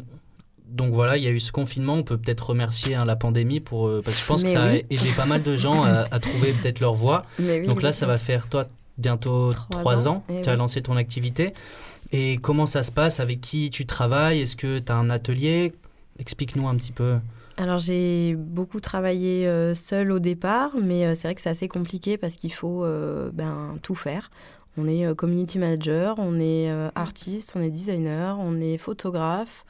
[0.69, 1.93] donc voilà, il y a eu ce confinement.
[1.93, 4.53] On peut peut-être remercier hein, la pandémie pour euh, parce que je pense Mais que
[4.53, 7.25] ça a aidé pas mal de gens à, à trouver peut-être leur voie.
[7.39, 8.65] Oui, donc là, ça va faire toi
[8.97, 10.15] bientôt Trois ans.
[10.15, 10.57] ans, eh tu as oui.
[10.57, 11.53] lancé ton activité.
[12.11, 13.19] Et comment ça se passe?
[13.19, 14.41] Avec qui tu travailles?
[14.41, 15.73] Est-ce que tu as un atelier?
[16.19, 17.17] Explique-nous un petit peu.
[17.57, 21.69] Alors j'ai beaucoup travaillé euh, seule au départ, mais euh, c'est vrai que c'est assez
[21.69, 24.29] compliqué parce qu'il faut euh, ben, tout faire.
[24.77, 29.63] On est community manager, on est artiste, on est designer, on est photographe,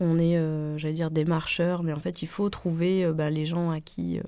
[0.00, 3.46] on est, euh, j'allais dire, démarcheur, mais en fait il faut trouver euh, ben, les
[3.46, 4.22] gens à qui euh,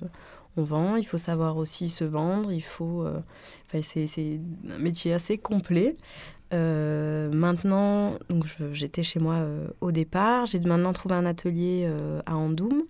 [0.55, 3.03] on vend, il faut savoir aussi se vendre, il faut...
[3.03, 3.19] euh,
[3.81, 5.97] c'est, un métier assez complet.
[6.51, 9.43] Maintenant, donc j'étais chez moi
[9.81, 10.45] au départ.
[10.45, 11.91] J'ai maintenant trouvé un atelier
[12.27, 12.83] à Andoum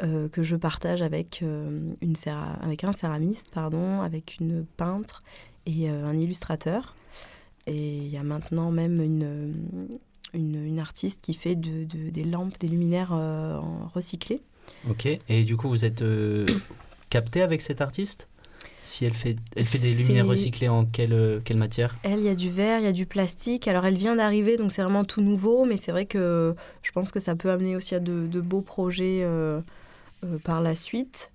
[0.00, 2.14] que je partage avec, une
[2.62, 5.22] avec un céramiste, pardon, avec une peintre
[5.66, 6.96] et un illustrateur.
[7.66, 9.52] Et il y a maintenant même une,
[10.34, 13.58] une, une artiste qui fait de, de- des lampes, des luminaires euh,
[13.94, 14.40] recyclés.
[14.88, 15.06] Ok.
[15.28, 16.46] Et du coup, vous êtes euh,
[17.10, 18.28] capté avec cette artiste?
[18.84, 21.94] Si elle fait, elle fait des luminaires recyclés en quelle, euh, quelle matière?
[22.02, 23.68] Elle, il y a du verre, il y a du plastique.
[23.68, 27.12] Alors, elle vient d'arriver, donc c'est vraiment tout nouveau, mais c'est vrai que je pense
[27.12, 29.60] que ça peut amener aussi à de, de beaux projets euh,
[30.24, 31.30] euh, par la suite.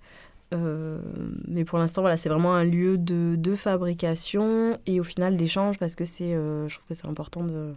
[0.53, 0.99] Euh,
[1.47, 5.77] mais pour l'instant, voilà, c'est vraiment un lieu de, de fabrication et au final d'échange
[5.77, 7.73] parce que c'est, je trouve que c'est important de-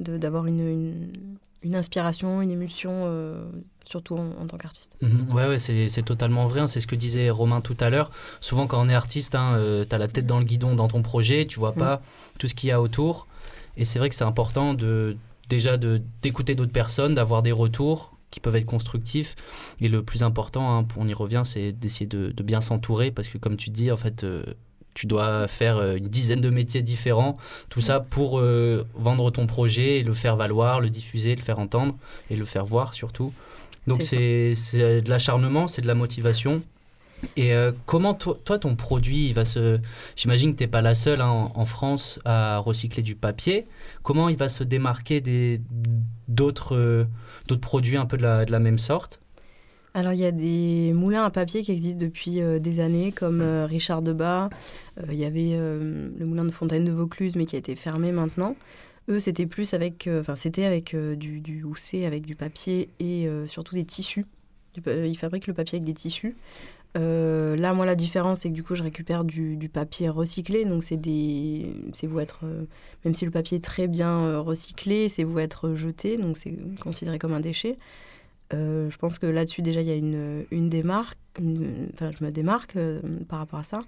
[0.00, 1.12] d'avoir une, une,
[1.62, 3.44] une inspiration, une émulsion, euh,
[3.84, 4.96] surtout en, en tant qu'artiste.
[5.00, 5.32] Mhm.
[5.34, 6.60] Ouais, ouais, c'est c'est totalement vrai.
[6.60, 6.66] hein.
[6.68, 8.10] C'est ce que disait Romain tout à l'heure.
[8.40, 9.56] Souvent, quand on est artiste, hein,
[9.88, 12.02] tu as la tête dans le guidon dans ton projet, tu vois pas
[12.38, 13.26] tout ce qu'il y a autour.
[13.76, 15.16] Et c'est vrai que c'est important de
[15.48, 19.34] déjà de d'écouter d'autres personnes, d'avoir des retours qui peuvent être constructifs.
[19.80, 23.28] Et le plus important, hein, on y revient, c'est d'essayer de, de bien s'entourer parce
[23.28, 24.42] que, comme tu dis, en fait, euh,
[24.94, 27.36] tu dois faire euh, une dizaine de métiers différents,
[27.68, 31.58] tout ça pour euh, vendre ton projet et le faire valoir, le diffuser, le faire
[31.58, 31.96] entendre
[32.30, 33.32] et le faire voir surtout.
[33.86, 36.62] Donc C'est de l'acharnement, c'est de la motivation.
[37.36, 39.78] Et euh, comment toi, toi, ton produit il va se...
[40.16, 43.64] J'imagine que tu n'es pas la seule hein, en, en France à recycler du papier.
[44.02, 45.22] Comment il va se démarquer
[46.28, 47.04] d'autres euh,
[47.46, 49.20] d'autres produits un peu de la, de la même sorte?
[49.94, 53.40] Alors, il y a des moulins à papier qui existent depuis euh, des années, comme
[53.42, 54.48] euh, Richard Debat.
[54.98, 57.76] Euh, Il y avait euh, le moulin de Fontaine de Vaucluse, mais qui a été
[57.76, 58.56] fermé maintenant.
[59.08, 63.74] Eux, c'était plus avec, enfin, c'était avec du, du housset, avec du papier et surtout
[63.74, 64.24] des tissus.
[64.86, 66.36] Ils fabriquent le papier avec des tissus.
[66.96, 70.64] Euh, là, moi, la différence, c'est que du coup, je récupère du, du papier recyclé.
[70.64, 72.64] Donc, c'est des, c'est vous être, euh,
[73.04, 76.16] même si le papier est très bien euh, recyclé, c'est vous être jeté.
[76.16, 77.78] Donc, c'est considéré comme un déchet.
[78.54, 81.18] Euh, je pense que là-dessus, déjà, il y a une, une démarque.
[81.40, 83.80] une- Enfin, je me démarque euh, par rapport à ça.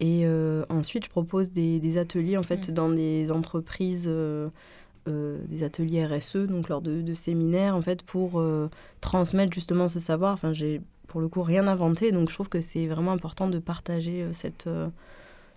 [0.00, 2.72] Et euh, ensuite, je propose des, des ateliers, en fait, Mm.
[2.72, 4.10] dans des entreprises,
[5.06, 8.42] des ateliers RSE, donc lors de, de séminaires, en fait, pour
[9.00, 10.32] transmettre justement ce savoir.
[10.34, 13.58] Enfin, j'ai pour le coup rien inventé, donc je trouve que c'est vraiment important de
[13.58, 14.68] partager cette,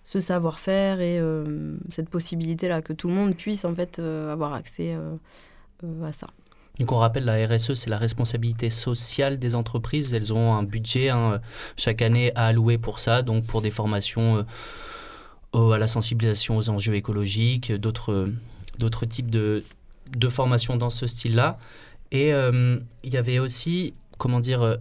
[0.03, 1.19] ce savoir-faire et
[1.91, 4.95] cette possibilité-là, que tout le monde puisse, en fait, avoir accès
[6.03, 6.27] à ça.
[6.79, 10.13] Donc on rappelle, la RSE, c'est la responsabilité sociale des entreprises.
[10.13, 11.39] Elles ont un budget hein,
[11.77, 14.45] chaque année à allouer pour ça, donc pour des formations
[15.55, 19.63] euh, à la sensibilisation aux enjeux écologiques, euh, d'autres euh, types de,
[20.29, 21.57] formations dans ce style-là.
[22.11, 24.75] Et euh, il y avait aussi, comment dire, euh,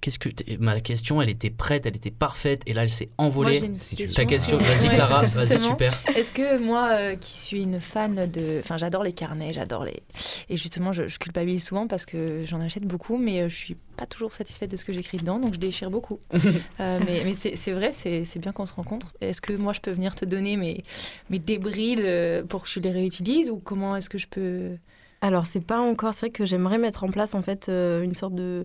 [0.00, 3.28] qu'est-ce que ma question, elle était prête, elle était parfaite, et là elle s'est Moi,
[3.28, 3.60] envolée.
[3.78, 4.12] Si tu veux.
[4.14, 5.92] Ta question, c'est- vas-y Clara, vas-y super.
[6.16, 8.60] Est-ce que moi, euh, qui suis une fan de...
[8.60, 10.02] Enfin, j'adore les carnets, j'adore les...
[10.48, 13.76] Et justement, je, je culpabilise souvent parce que j'en achète beaucoup, mais euh, je suis
[13.96, 16.18] pas toujours satisfaite de ce que j'écris dedans, donc je déchire beaucoup.
[16.80, 19.12] Euh, mais mais c'est vrai, c'est bien qu'on se rencontre.
[19.20, 20.82] Est-ce que moi, je peux venir te donner mes,
[21.28, 24.76] mes débris de- pour que je les réutilise ou comment est-ce que je peux...
[25.20, 26.14] Alors, c'est pas encore.
[26.14, 28.64] C'est vrai que j'aimerais mettre en place en fait euh, une sorte de euh,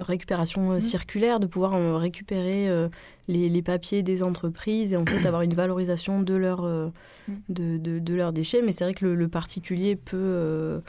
[0.00, 0.80] récupération euh, Mhm.
[0.80, 2.88] circulaire, de pouvoir euh, récupérer euh,
[3.28, 6.88] les, les papiers des entreprises et en fait avoir une valorisation de, leur, euh,
[7.28, 7.40] Mhm.
[7.48, 8.62] de, de- de leurs déchets.
[8.62, 10.80] Mais c'est vrai que le, le particulier peut euh,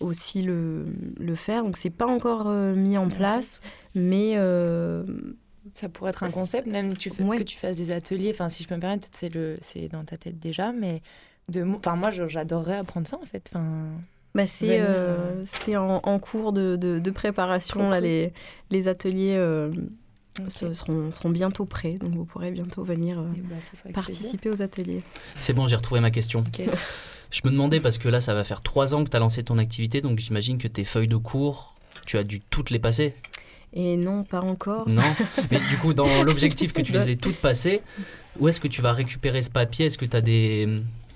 [0.00, 0.86] aussi le,
[1.18, 1.62] le faire.
[1.64, 3.60] Donc, c'est pas encore euh, mis en place,
[3.94, 5.04] mais euh,
[5.74, 7.38] Ça pourrait être un concept, même tu fais- Ouais.
[7.38, 8.30] que tu fasses des ateliers.
[8.32, 11.02] Enfin, si je peux me permettre, c'est le, c'est dans ta tête déjà, mais
[11.48, 13.50] de, enfin, moi, j'adorerais apprendre ça en fait.
[13.52, 13.64] Enfin,
[14.34, 17.78] Bah, c'est euh, euh, c'est en, en cours de, de- de préparation.
[17.80, 18.04] Trop Là, cool.
[18.08, 18.32] les,
[18.70, 19.70] les ateliers euh,
[20.48, 24.50] se- seront, seront bientôt prêts, donc vous pourrez bientôt venir euh, bah, serait avec participer
[24.50, 25.02] aux ateliers.
[25.36, 26.42] C'est bon, j'ai retrouvé ma question.
[27.30, 29.42] Je me demandais, parce que là, ça va faire trois ans que tu as lancé
[29.44, 31.74] ton activité, donc j'imagine que tes feuilles de cours,
[32.06, 33.14] tu as dû toutes les passer.
[33.72, 34.88] Et non, pas encore.
[34.88, 35.02] Non
[35.50, 37.82] Mais du coup, dans l'objectif que tu les aies toutes passées,
[38.38, 39.86] où est-ce que tu vas récupérer ce papier?
[39.86, 40.68] Est-ce que tu as des,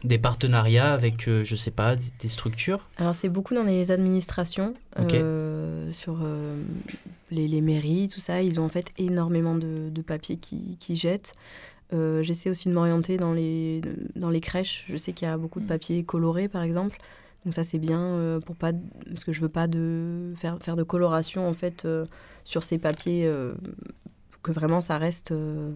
[0.05, 3.91] des partenariats avec, euh, je sais pas, des, des structures Alors c'est beaucoup dans les
[3.91, 6.63] administrations, euh, sur euh,
[7.31, 8.43] les, les mairies, tout ça.
[8.43, 11.33] Ils ont en fait énormément de, de papiers qui, qui jettent.
[11.93, 13.81] Euh, J'essaie aussi de m'orienter dans les,
[14.15, 14.85] dans les crèches.
[14.89, 15.69] Je sais qu'il y a beaucoup de Mm.
[15.69, 16.99] papiers colorés, par exemple.
[17.45, 18.73] Donc ça c'est bien euh, pour pas
[19.07, 22.05] parce que je veux pas de faire, faire de coloration en fait euh,
[22.45, 23.55] sur ces papiers euh,
[24.43, 25.71] que vraiment ça reste euh,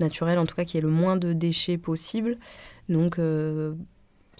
[0.00, 2.38] naturel en tout cas qu'il y ait le moins de déchets possible
[2.88, 3.74] donc euh,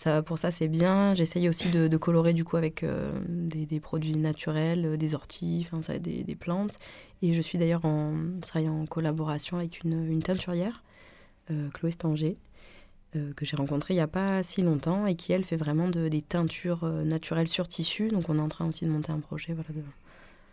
[0.00, 1.14] ça, pour ça, c'est bien.
[1.14, 5.68] J'essaye aussi de, colorer du coup avec euh, des, produits naturels, euh, des orties,
[6.00, 6.78] des, plantes.
[7.20, 8.14] Et je suis d'ailleurs en,
[8.56, 10.82] en collaboration avec une, teinturière,
[11.50, 12.38] euh, Chloé Stanger,
[13.12, 16.08] que j'ai rencontrée il n'y a pas si longtemps et qui, elle, fait vraiment de-
[16.08, 18.08] des teintures naturelles sur tissu.
[18.08, 19.82] Donc on est en train aussi de monter un projet voilà, de,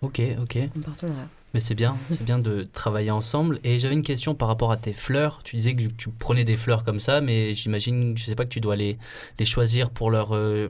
[0.02, 0.58] Ok, ok.
[0.78, 1.28] en partenariat.
[1.54, 3.60] Mais c'est bien, c'est bien de travailler ensemble.
[3.64, 5.41] Et j'avais une question par rapport à tes fleurs.
[5.43, 8.50] Tu disais que tu prenais des fleurs comme ça, mais j'imagine, je sais pas, que
[8.50, 8.98] tu dois les,
[9.39, 10.36] les choisir pour leur.
[10.36, 10.68] euh,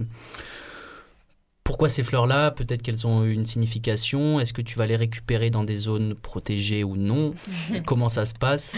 [1.64, 2.52] Pourquoi ces fleurs-là?
[2.52, 4.40] Peut-être qu'elles ont une signification.
[4.40, 7.34] Est-ce que tu vas les récupérer dans des zones protégées ou non?
[7.86, 8.76] Comment ça se passe?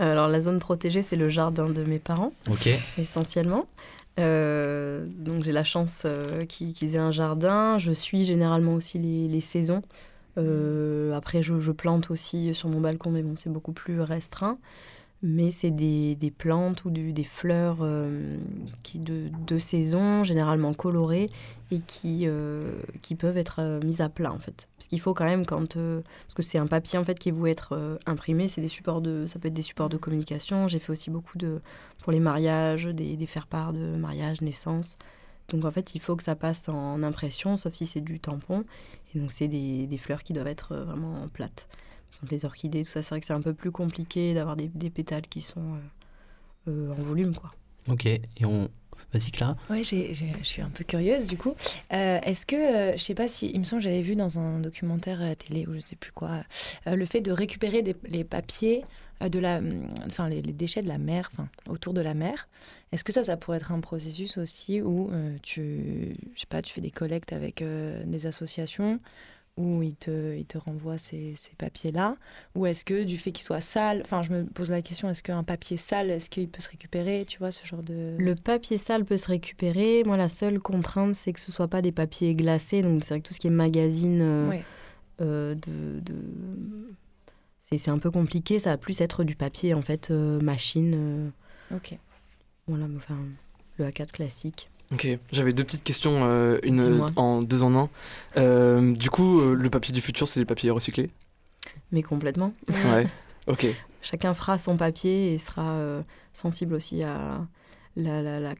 [0.00, 2.32] Euh, Alors la zone protégée, c'est le jardin de mes parents.
[2.50, 3.66] Ok, essentiellement.
[4.20, 7.78] Euh, donc j'ai la chance euh, qu'ils aient un jardin.
[7.78, 9.82] Je suis généralement aussi les, les saisons.
[10.38, 14.58] Euh, après, je, je plante aussi sur mon balcon, mais bon, c'est beaucoup plus restreint.
[15.24, 18.38] Mais c'est des, des plantes ou des fleurs euh,
[18.82, 21.30] qui de, de saison, généralement colorées,
[21.70, 22.60] et qui, euh,
[23.02, 24.68] qui peuvent être euh, mises à plat, en fait.
[24.76, 25.74] Parce qu'il faut quand même, quand...
[25.74, 28.48] parce que c'est un papier, en fait, qui voué être imprimé.
[28.48, 29.26] C'est des supports de...
[29.28, 30.66] Ça peut être des supports de communication.
[30.66, 31.60] J'ai fait aussi beaucoup de
[32.02, 34.96] pour les mariages, des, des faire-part de mariage, naissance.
[35.50, 38.64] Donc en fait, il faut que ça passe en impression, sauf si c'est du tampon.
[39.14, 41.68] Et donc c'est des, des fleurs qui doivent être vraiment plates.
[42.30, 44.90] Les orchidées, tout ça, c'est vrai que c'est un peu plus compliqué d'avoir des, des
[44.90, 45.74] pétales qui sont
[46.68, 47.52] euh, euh, en volume, quoi.
[47.88, 48.06] ok.
[48.06, 48.68] Et on.
[49.12, 49.56] Vas-y, Clara.
[49.68, 51.54] Oui, je suis un peu curieuse du coup.
[51.92, 54.38] Euh, Est-ce que, euh, je sais pas si, il me semble que j'avais vu dans
[54.38, 56.44] un documentaire euh, télé ou je sais plus quoi,
[56.86, 58.84] euh, le fait de récupérer des- les papiers
[59.22, 62.14] euh, de la, hum, enfin les, les déchets de la mer, enfin autour de la
[62.14, 62.48] mer.
[62.92, 66.62] Est-ce que ça, ça pourrait être un processus aussi où euh, tu, je sais pas,
[66.62, 68.98] tu fais des collectes avec euh, des associations
[69.58, 72.16] où ils te, ils te renvoient ces, ces papiers-là
[72.54, 75.22] Ou est-ce que du fait qu'ils soient sales, enfin je me pose la question, est-ce
[75.22, 78.16] qu'un papier sale, est-ce qu'il peut se récupérer, tu vois, ce genre de...
[78.18, 80.04] Le papier sale peut se récupérer.
[80.04, 82.80] Moi, la seule contrainte, c'est que ce soit pas des papiers glacés.
[82.82, 84.64] Donc c'est vrai que tout ce qui est magazine euh, Ouais.
[85.20, 86.00] euh, de...
[86.00, 86.94] de-
[87.60, 88.58] C'est un peu compliqué.
[88.58, 91.30] Ça va plus être du papier, en fait, euh, machine.
[91.74, 91.96] Ok.
[92.66, 93.18] Voilà, enfin,
[93.78, 94.70] le A4 classique.
[94.92, 97.88] Ok, j'avais deux petites questions, euh, une en deux en un.
[98.36, 101.10] Euh, du coup, euh, le papier du futur, c'est des papiers recyclés?
[101.92, 102.52] Mais complètement.
[102.92, 103.06] Ouais.
[103.46, 103.66] Ok.
[104.02, 105.76] Chacun fera son papier et sera
[106.32, 107.46] sensible aussi à
[107.96, 108.54] la, la- la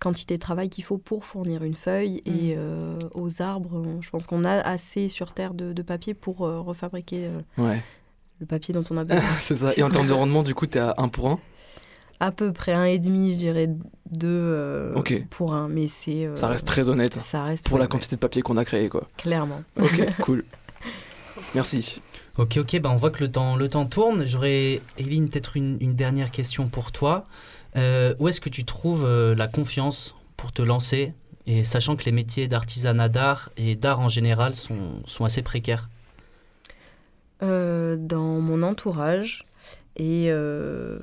[0.00, 2.22] quantité de travail qu'il faut pour fournir une feuille.
[2.26, 6.42] Et euh, aux arbres, je pense qu'on a assez sur Terre de, de papier pour
[6.46, 7.82] euh, refabriquer euh, Ouais.
[8.40, 9.22] le papier dont on a besoin.
[9.38, 9.72] c'est ça.
[9.76, 11.38] Et en termes de rendement, du coup, t'es à 1 pour 1
[12.26, 13.68] à peu près un et demi, je dirais
[14.10, 14.94] deux euh,
[15.30, 15.68] pour un.
[15.68, 16.26] Mais c'est...
[16.26, 18.56] euh, Ça reste très honnête Ça reste pour ouais, la ouais, quantité de papier qu'on
[18.56, 19.08] a créé, quoi.
[19.16, 19.62] clairement.
[19.80, 20.44] Ok, cool.
[21.54, 22.00] Merci.
[22.38, 24.24] Ok, ok, bah on voit que le temps, le temps tourne.
[24.26, 27.26] J'aurais, Eline, peut-être une, une dernière question pour toi.
[27.76, 31.12] Euh, où est-ce que tu trouves euh, la confiance pour te lancer?
[31.46, 35.88] Et sachant que les métiers d'artisanat d'art et d'art en général sont, sont assez précaires
[37.42, 39.44] Euh, dans mon entourage.
[39.96, 41.00] Et euh,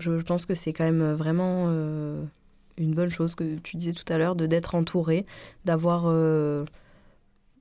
[0.00, 2.22] je, pense que c'est quand même vraiment euh,
[2.78, 5.26] une bonne chose que tu disais tout à l'heure, de d'être entouré,
[5.64, 6.64] d'avoir euh,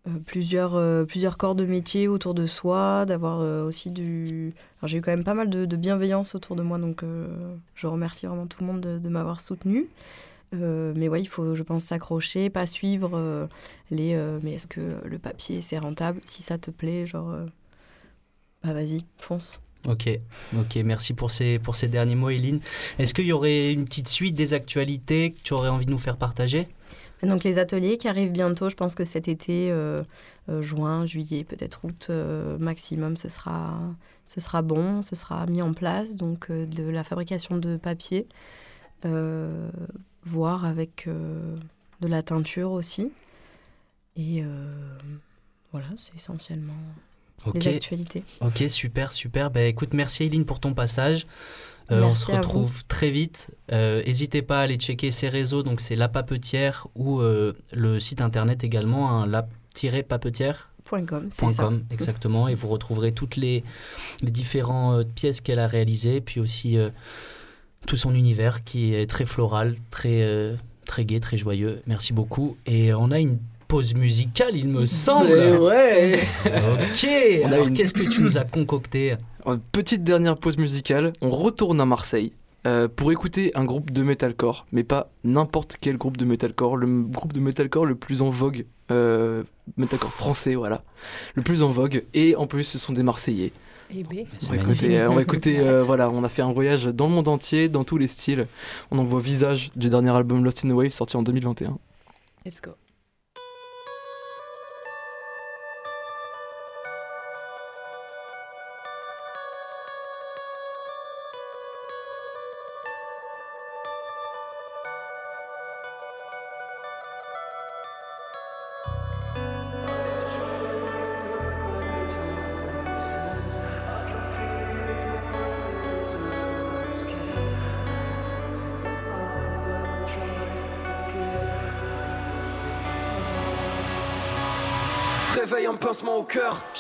[0.07, 4.53] euh, plusieurs, euh, plusieurs corps de métier autour de soi, d'avoir euh, aussi du...
[4.83, 8.25] J'ai eu quand même pas mal de, bienveillance autour de moi, donc euh, je remercie
[8.25, 9.87] vraiment tout le monde de, m'avoir soutenu.
[10.55, 13.47] Euh, mais ouais, il faut, je pense, s'accrocher, pas suivre euh,
[13.91, 14.15] les.
[14.15, 16.21] euh, mais est-ce que le papier c'est rentable?
[16.25, 17.45] Si ça te plaît, genre, euh,
[18.63, 19.59] bah vas-y, fonce.
[19.87, 20.09] Ok,
[20.57, 22.59] ok, merci pour ces, pour ces derniers mots, Eline.
[22.97, 25.97] Est-ce qu'il y aurait une petite suite des actualités que tu aurais envie de nous
[25.97, 26.67] faire partager?
[27.23, 30.03] Donc les ateliers qui arrivent bientôt, je pense que cet été, euh,
[30.47, 33.77] euh, juin, juillet, peut-être août euh, maximum, ce sera,
[34.25, 36.15] ce sera bon, ce sera mis en place.
[36.15, 38.27] Donc de la fabrication de papier,
[40.23, 43.11] voire avec de la teinture aussi.
[44.15, 44.43] Et
[45.71, 46.73] voilà, c'est essentiellement
[47.45, 48.23] Ok, les actualités.
[48.41, 49.51] ok, super, super.
[49.51, 51.25] Bah, écoute, merci Eline pour ton passage.
[51.91, 53.47] Euh, on se retrouve très vite.
[53.71, 57.99] Euh, N'hésitez pas à aller checker ses réseaux, donc c'est La Papetière ou euh, le
[57.99, 60.69] site internet également, hein, la-papetière.
[60.83, 61.63] Point .com, c'est ça.
[61.63, 63.63] .com, exactement, et vous retrouverez toutes les,
[64.21, 66.89] les différentes pièces qu'elle a réalisées, puis aussi euh,
[67.87, 71.81] tout son univers qui est très floral, très, euh, très gai, très joyeux.
[71.87, 72.57] Merci beaucoup.
[72.65, 73.39] Et on a une
[73.69, 75.27] pause musicale, il me semble.
[75.31, 77.07] Eh ouais Ok,
[77.43, 79.15] On alors une- qu'est-ce que tu nous as concocté
[79.71, 82.33] Petite dernière pause musicale, on retourne à Marseille
[82.65, 86.87] euh, pour écouter un groupe de metalcore, mais pas n'importe quel groupe de metalcore, le
[87.03, 89.43] groupe de metalcore le plus en vogue, euh,
[89.77, 90.83] metalcore français, voilà,
[91.35, 93.53] le plus en vogue, et en plus ce sont des Marseillais.
[93.95, 94.25] Et B.
[94.39, 96.85] C'est On va écouter, euh, on va écouter, euh, voilà, on a fait un voyage
[96.85, 98.47] dans le monde entier, dans tous les styles.
[98.89, 101.77] On envoie Visage du dernier album Lost in the Wave sorti en 2021.
[102.45, 102.71] Let's go.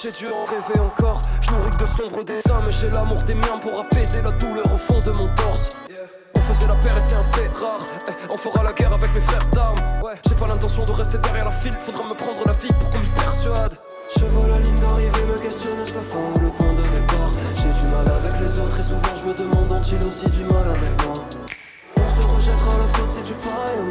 [0.01, 1.21] J'ai dû en rêver encore.
[1.41, 4.65] Je nourris que de sombres dessins, mais j'ai l'amour des miens pour apaiser la douleur
[4.73, 5.69] au fond de mon torse.
[6.35, 7.79] On faisait la paix et c'est un fait rare.
[8.07, 9.77] Eh, on fera la guerre avec mes frères d'armes.
[10.01, 12.89] Ouais, j'ai pas l'intention de rester derrière la file, faudra me prendre la vie pour
[12.89, 13.75] qu'on m'y persuade.
[14.17, 17.31] Je vois la ligne d'arrivée, me questionne est-ce la fin ou le point de départ.
[17.55, 20.67] J'ai du mal avec les autres et souvent je me demande ont-ils aussi du mal
[20.69, 21.15] avec moi.
[21.97, 23.89] On se rejettera la faute, c'est du pareil au.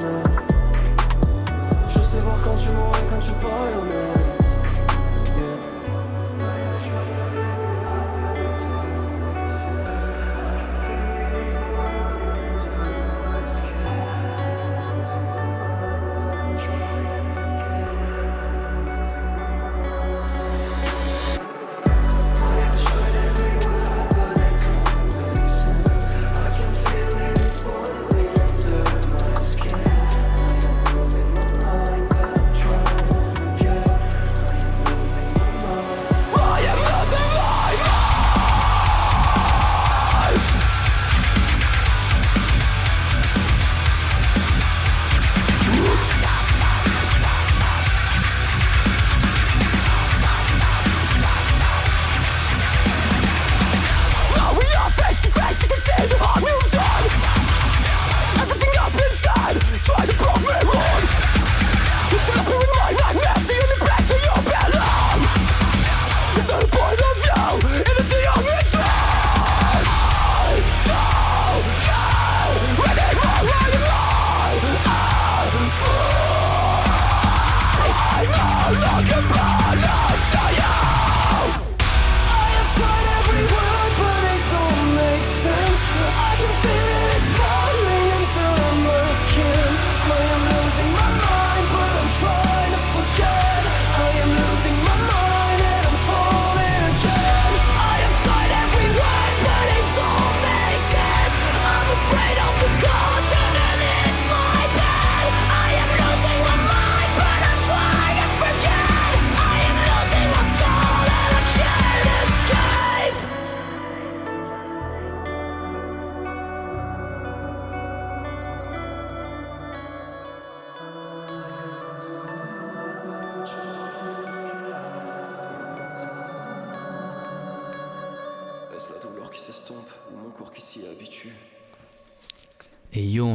[1.91, 4.28] Je sais voir quand tu et quand tu parles honnête.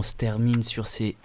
[0.03, 1.15] Se termine sur ces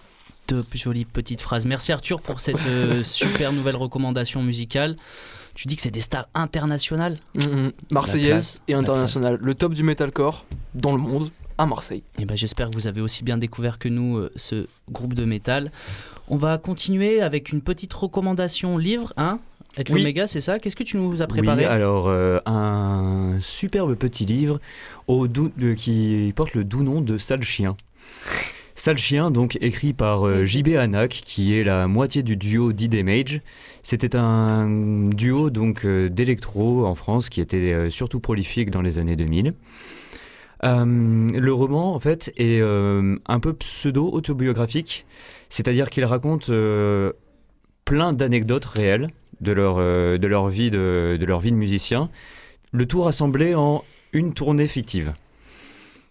[0.49, 1.67] deux jolies petites phrases.
[1.67, 4.97] Merci Arthur pour cette euh, super nouvelle recommandation musicale.
[5.55, 7.73] Tu dis que c'est des stars internationales Mhm.
[7.91, 9.39] Marseillaise classe, et la internationale.
[9.43, 12.05] Le top du metalcore dans le monde à Marseille.
[12.19, 15.25] Et ben, J'espère que vous avez aussi bien découvert que nous euh, ce groupe de
[15.25, 15.73] métal.
[16.29, 19.41] On va continuer avec une petite recommandation livre, hein
[19.77, 19.99] Être Oui.
[20.01, 20.59] l'Oméga, c'est ça?
[20.61, 21.63] Qu'est-ce que tu nous as préparé?
[21.63, 24.61] Oui, alors euh, un superbe petit livre
[25.09, 27.77] au doux- qui porte le doux nom de Sale Chien.
[28.79, 33.41] Sale Chien, donc écrit par euh, JB Hanak, qui est la moitié du duo D-Damage.
[33.83, 39.01] C'était un duo donc euh, d'électro en France qui était euh, surtout prolifique dans les
[39.01, 39.53] années 2000.
[40.63, 45.07] Euh, le roman, en fait, est un peu pseudo-autobiographique,
[45.49, 46.49] c'est-à-dire qu'il raconte
[47.85, 49.09] plein d'anecdotes réelles
[49.41, 52.11] de leur, de leur vie de, de leur vie de musicien,
[52.71, 55.15] le tout rassemblé en une tournée fictive.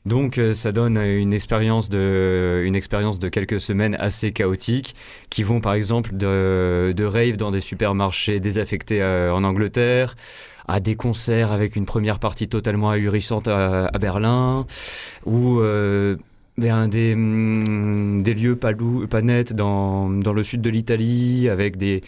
[0.08, 4.95] Donc euh, ça donne une expérience de, quelques semaines assez chaotique,
[5.30, 10.16] qui vont par exemple de, de rave dans des supermarchés désaffectés euh, en Angleterre,
[10.70, 14.66] à des concerts avec une première partie totalement ahurissante à, Berlin,
[15.26, 16.16] ou euh,
[16.58, 18.72] ben, des, hum, des lieux pas,
[19.22, 22.01] nets dans, le sud de l'Italie, avec des,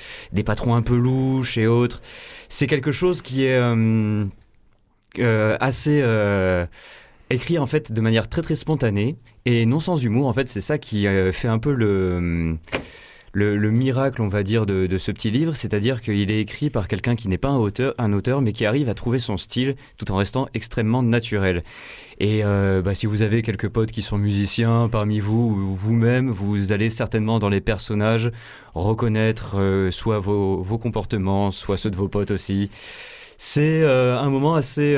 [0.46, 2.02] patrons un peu louches et autres.
[2.48, 3.60] C'est quelque chose qui est
[5.60, 6.02] assez
[7.30, 10.28] écrit en fait de manière très très spontanée et non sans humour.
[10.28, 12.58] En fait, c'est ça qui euh, fait un peu le, hum,
[13.34, 16.88] le, le miracle, on va dire, de, ce petit livre, c'est-à-dire qu'il est écrit par
[16.88, 19.76] quelqu'un qui n'est pas un auteur, un auteur, mais qui arrive à trouver son style
[19.98, 21.64] tout en restant extrêmement naturel.
[22.20, 26.30] Et euh, bah, si vous avez quelques potes qui sont musiciens parmi vous ou vous-même,
[26.30, 28.32] vous allez certainement dans les personnages
[28.74, 32.70] reconnaître euh, soit vos, vos comportements, soit ceux de vos potes aussi.
[33.38, 34.98] C'est un moment assez...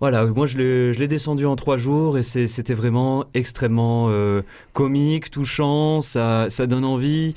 [0.00, 4.40] voilà, moi je l'ai descendu en trois jours et c'était vraiment extrêmement euh,
[4.72, 7.34] comique, touchant, ça, ça donne envie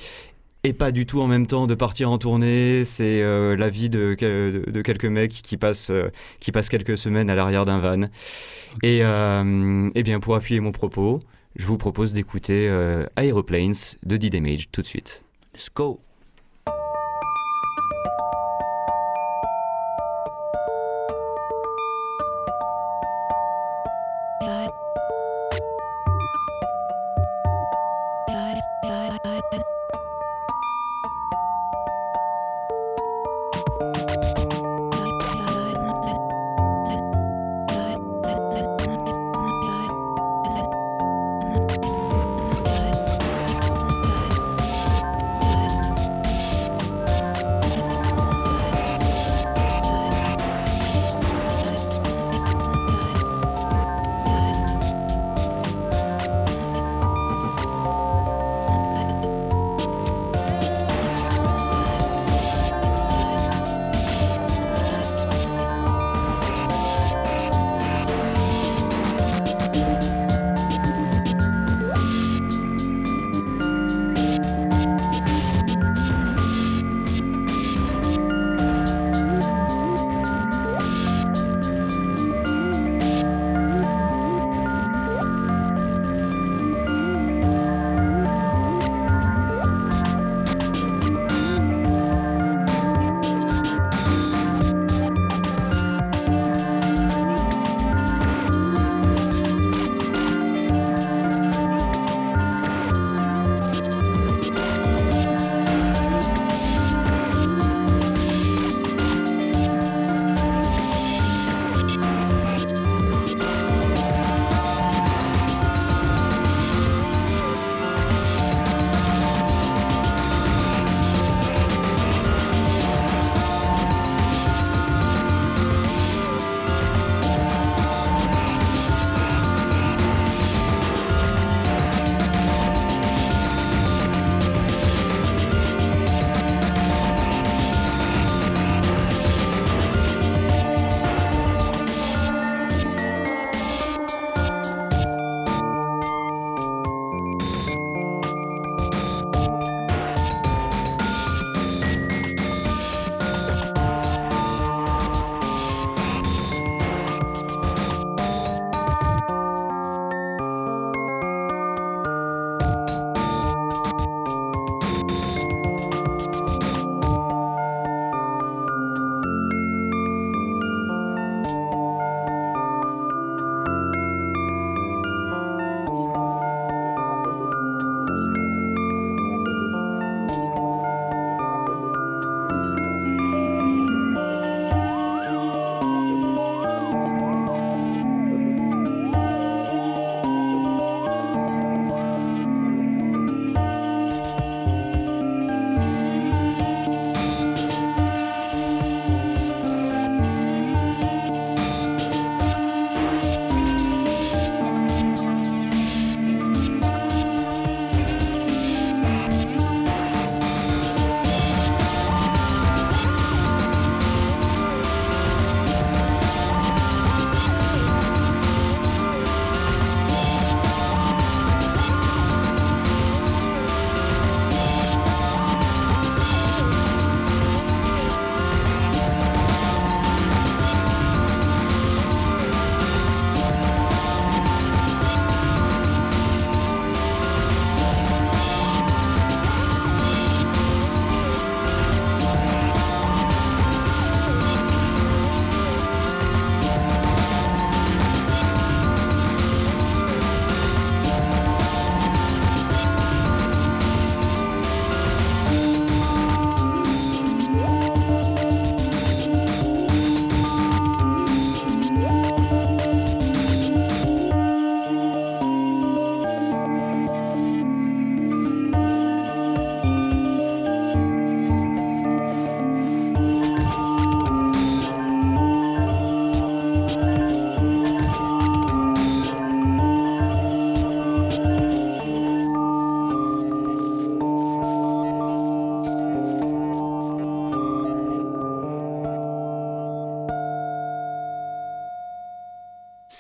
[0.63, 2.85] et pas du tout en même temps de partir en tournée.
[2.85, 6.09] C'est euh, la vie de, de quelques mecs qui passent, euh,
[6.39, 8.07] qui passent quelques semaines à l'arrière d'un van.
[8.81, 11.19] Et eh bien pour appuyer mon propos,
[11.57, 12.67] je vous propose d'écouter
[13.17, 15.21] Aeroplanes de D-Damage tout de suite.
[15.53, 15.99] Let's go.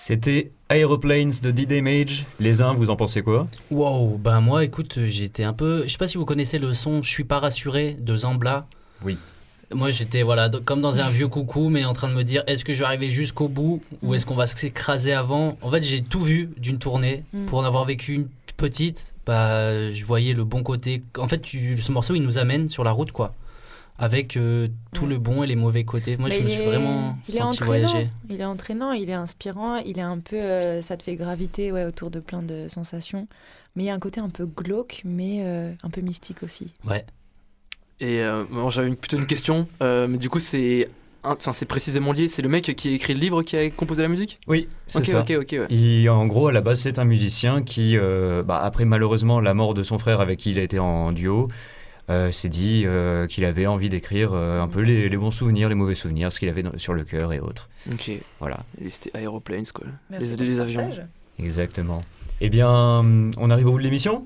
[0.05, 2.25] C'était Aeroplanes de D-Day Mage.
[2.37, 3.47] Les uns, vous en pensez quoi?
[3.71, 5.83] Wow, ben moi, écoute, j'étais un peu.
[5.85, 8.67] Je sais pas si vous connaissez le son Je suis pas rassuré de Zambla.
[9.05, 9.17] Oui.
[9.73, 12.65] Moi, j'étais voilà, comme dans un vieux coucou, mais en train de me dire est-ce
[12.65, 15.57] que je vais arriver jusqu'au bout ou est-ce qu'on va s'écraser avant?
[15.61, 17.23] En fait, j'ai tout vu d'une tournée.
[17.31, 17.45] Mm.
[17.45, 18.27] Pour en avoir vécu une
[18.57, 21.01] petite, bah, je voyais le bon côté.
[21.17, 23.33] En fait, tu- ce morceau, il nous amène sur la route, quoi.
[24.03, 25.09] Avec euh, tout Ouais.
[25.11, 26.17] le bon et les mauvais côtés.
[26.17, 28.09] Moi, Mais je me suis vraiment il senti voyager.
[28.29, 30.35] Il est entraînant, il est inspirant, il est un peu.
[30.35, 33.27] euh, ça te fait graviter ouais, autour de plein de sensations.
[33.75, 36.67] Mais il y a un côté un peu glauque, mais euh, un peu mystique aussi.
[36.85, 37.05] Ouais.
[37.99, 40.89] Et euh, bon, j'avais plutôt une question, euh, mais du coup c'est,
[41.23, 42.27] enfin c'est précisément lié.
[42.27, 44.39] C'est le mec qui a écrit le livre qui a composé la musique?
[44.47, 45.19] Oui, c'est Ok, ça.
[45.21, 45.51] ok, ok.
[45.53, 45.67] ouais.
[45.73, 49.53] Et en gros, à la base, c'est un musicien qui, euh, bah, après malheureusement la
[49.53, 51.47] mort de son frère avec qui il a été en duo,
[52.31, 55.75] s'est dit euh, qu'il avait envie d'écrire euh, un peu les, les bons souvenirs, les
[55.75, 57.69] mauvais souvenirs, ce qu'il avait dans- sur le cœur et autres.
[57.91, 58.11] Ok.
[58.39, 59.85] Voilà, Et C'était Aeroplanes quoi.
[60.09, 60.81] Merci les les avions.
[60.81, 61.05] partage.
[61.39, 62.03] exactement.
[62.41, 62.69] Eh bien,
[63.37, 64.25] on arrive au bout de l'émission?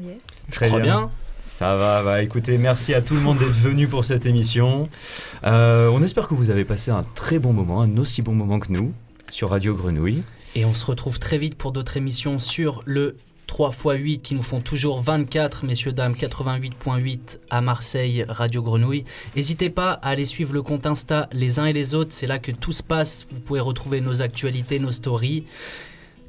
[0.00, 0.16] Yes.
[0.52, 1.10] Je crois bien.
[1.42, 4.88] Ça va, bah écoutez, merci à tout le monde d'être venu pour cette émission.
[5.44, 8.58] Euh, on espère que vous avez passé un très bon moment, un aussi bon moment
[8.60, 8.92] que nous,
[9.30, 10.22] sur Radio Grenouille.
[10.54, 13.16] Et on se retrouve très vite pour d'autres émissions sur le
[13.48, 19.04] 3x8 qui nous font toujours 24, messieurs, dames, 88.8 à Marseille, Radio Grenouille.
[19.34, 22.38] N'hésitez pas à aller suivre le compte Insta les uns et les autres, c'est là
[22.38, 23.26] que tout se passe.
[23.30, 25.44] Vous pouvez retrouver nos actualités, nos stories.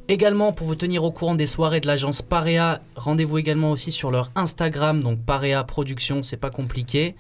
[0.08, 4.10] Également, pour vous tenir au courant des soirées de l'agence Parea, rendez-vous également aussi sur
[4.10, 7.16] leur Instagram, donc Parea Productions, c'est pas compliqué.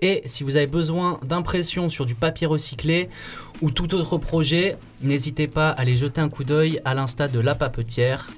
[0.00, 3.08] Et si vous avez besoin d'impressions sur du papier recyclé
[3.60, 7.38] ou tout autre projet, n'hésitez pas à aller jeter un coup d'œil à l'insta de
[7.38, 8.28] La Papetière.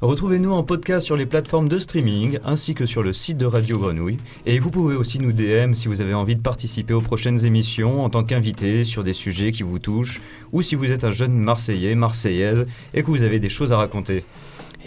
[0.00, 3.78] Retrouvez-nous en podcast sur les plateformes de streaming ainsi que sur le site de Radio
[3.78, 4.18] Grenouille.
[4.46, 8.04] Et vous pouvez aussi nous DM si vous avez envie de participer aux prochaines émissions
[8.04, 10.20] en tant qu'invité sur des sujets qui vous touchent
[10.52, 13.76] ou si vous êtes un jeune Marseillais, Marseillaise et que vous avez des choses à
[13.76, 14.24] raconter.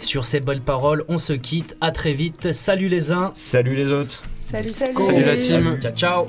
[0.00, 1.76] Et sur ces belles paroles, on se quitte.
[1.80, 2.52] À très vite.
[2.52, 3.32] Salut les uns.
[3.34, 4.94] Salut les autres Salut, salut.
[4.96, 5.78] Salut la team.
[5.80, 6.26] Ciao, ciao.